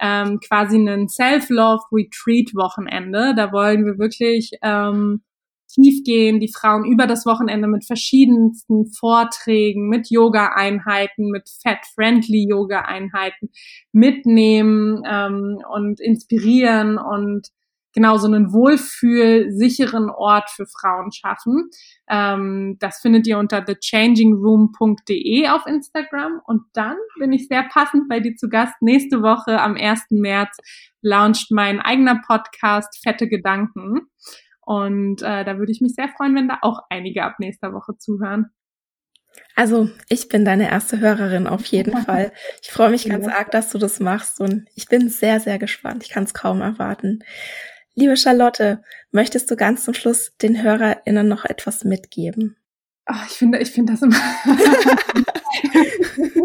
[0.00, 3.34] ähm, quasi einen Self-Love-Retreat-Wochenende.
[3.36, 5.22] Da wollen wir wirklich ähm,
[5.74, 13.50] tief gehen, die Frauen über das Wochenende mit verschiedensten Vorträgen, mit Yoga-Einheiten, mit Fat-Friendly Yoga-Einheiten
[13.92, 17.48] mitnehmen ähm, und inspirieren und
[17.94, 21.70] genau so einen Wohlfühl, sicheren Ort für Frauen schaffen.
[22.08, 26.40] Ähm, das findet ihr unter thechangingroom.de auf Instagram.
[26.44, 28.74] Und dann bin ich sehr passend bei dir zu Gast.
[28.80, 30.06] Nächste Woche am 1.
[30.10, 30.56] März
[31.00, 34.08] launcht mein eigener Podcast Fette Gedanken.
[34.66, 37.96] Und äh, da würde ich mich sehr freuen, wenn da auch einige ab nächster Woche
[37.98, 38.50] zuhören.
[39.56, 42.32] Also, ich bin deine erste Hörerin auf jeden Fall.
[42.62, 46.04] Ich freue mich ganz arg, dass du das machst und ich bin sehr, sehr gespannt.
[46.04, 47.20] Ich kann es kaum erwarten.
[47.94, 52.56] Liebe Charlotte, möchtest du ganz zum Schluss den HörerInnen noch etwas mitgeben?
[53.08, 54.16] Oh, ich finde, ich finde das immer.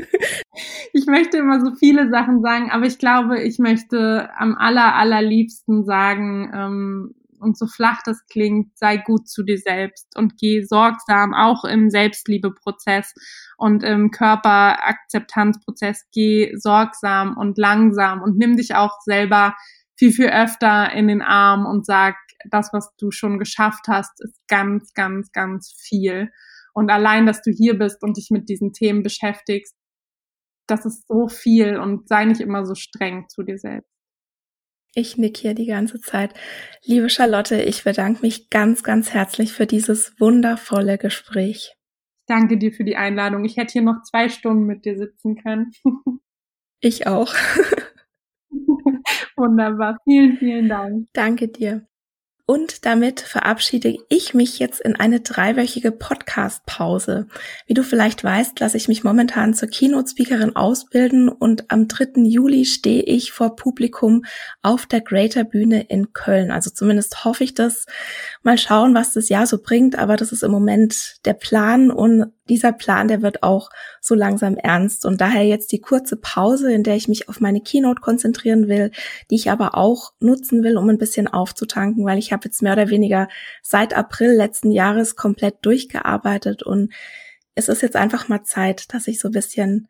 [0.94, 5.86] ich möchte immer so viele Sachen sagen, aber ich glaube, ich möchte am aller, allerliebsten
[5.86, 11.34] sagen, ähm, und so flach das klingt, sei gut zu dir selbst und geh sorgsam
[11.34, 13.14] auch im Selbstliebeprozess
[13.58, 19.56] und im Körperakzeptanzprozess, geh sorgsam und langsam und nimm dich auch selber
[19.98, 22.16] viel, viel öfter in den Arm und sag,
[22.50, 26.32] das, was du schon geschafft hast, ist ganz, ganz, ganz viel.
[26.74, 29.76] Und allein, dass du hier bist und dich mit diesen Themen beschäftigst,
[30.68, 33.99] das ist so viel und sei nicht immer so streng zu dir selbst.
[34.96, 36.34] Ich nick hier die ganze Zeit.
[36.84, 41.76] Liebe Charlotte, ich bedanke mich ganz, ganz herzlich für dieses wundervolle Gespräch.
[41.76, 43.46] Ich danke dir für die Einladung.
[43.46, 45.72] Ich hätte hier noch zwei Stunden mit dir sitzen können.
[46.80, 47.34] ich auch.
[49.36, 49.98] Wunderbar.
[50.04, 51.08] Vielen, vielen Dank.
[51.14, 51.89] Danke dir.
[52.50, 57.28] Und damit verabschiede ich mich jetzt in eine dreiwöchige Podcast-Pause.
[57.68, 62.24] Wie du vielleicht weißt, lasse ich mich momentan zur Keynote-Speakerin ausbilden und am 3.
[62.24, 64.26] Juli stehe ich vor Publikum
[64.64, 66.50] auf der Greater Bühne in Köln.
[66.50, 67.86] Also zumindest hoffe ich das.
[68.42, 72.32] Mal schauen, was das Jahr so bringt, aber das ist im Moment der Plan und
[72.48, 73.70] dieser Plan, der wird auch
[74.00, 75.06] so langsam ernst.
[75.06, 78.92] Und daher jetzt die kurze Pause, in der ich mich auf meine Keynote konzentrieren will,
[79.30, 82.74] die ich aber auch nutzen will, um ein bisschen aufzutanken, weil ich habe jetzt mehr
[82.74, 83.28] oder weniger
[83.62, 86.94] seit April letzten Jahres komplett durchgearbeitet und
[87.56, 89.90] es ist jetzt einfach mal Zeit, dass ich so ein bisschen,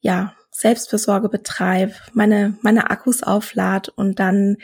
[0.00, 4.56] ja, Selbstversorge betreibe, meine, meine Akkus auflad und dann,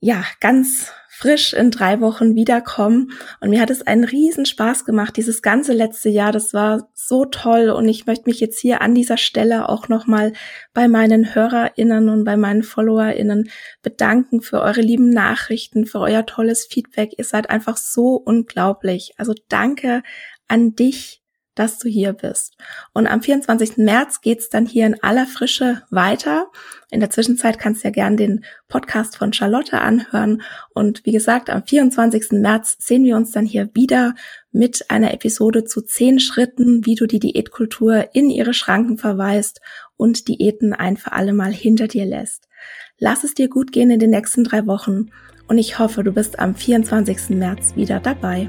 [0.00, 3.12] ja, ganz frisch in drei Wochen wiederkommen.
[3.40, 6.32] Und mir hat es einen riesen Spaß gemacht, dieses ganze letzte Jahr.
[6.32, 7.68] Das war so toll.
[7.68, 10.32] Und ich möchte mich jetzt hier an dieser Stelle auch nochmal
[10.72, 13.50] bei meinen HörerInnen und bei meinen FollowerInnen
[13.82, 17.10] bedanken für eure lieben Nachrichten, für euer tolles Feedback.
[17.18, 19.12] Ihr seid einfach so unglaublich.
[19.18, 20.02] Also danke
[20.48, 21.19] an dich,
[21.54, 22.56] dass du hier bist.
[22.92, 23.76] Und am 24.
[23.78, 26.46] März geht's dann hier in aller Frische weiter.
[26.90, 30.42] In der Zwischenzeit kannst du ja gern den Podcast von Charlotte anhören.
[30.74, 32.32] Und wie gesagt, am 24.
[32.32, 34.14] März sehen wir uns dann hier wieder
[34.52, 39.60] mit einer Episode zu zehn Schritten, wie du die Diätkultur in ihre Schranken verweist
[39.96, 42.48] und Diäten ein für alle Mal hinter dir lässt.
[42.98, 45.10] Lass es dir gut gehen in den nächsten drei Wochen
[45.48, 47.30] und ich hoffe, du bist am 24.
[47.30, 48.48] März wieder dabei.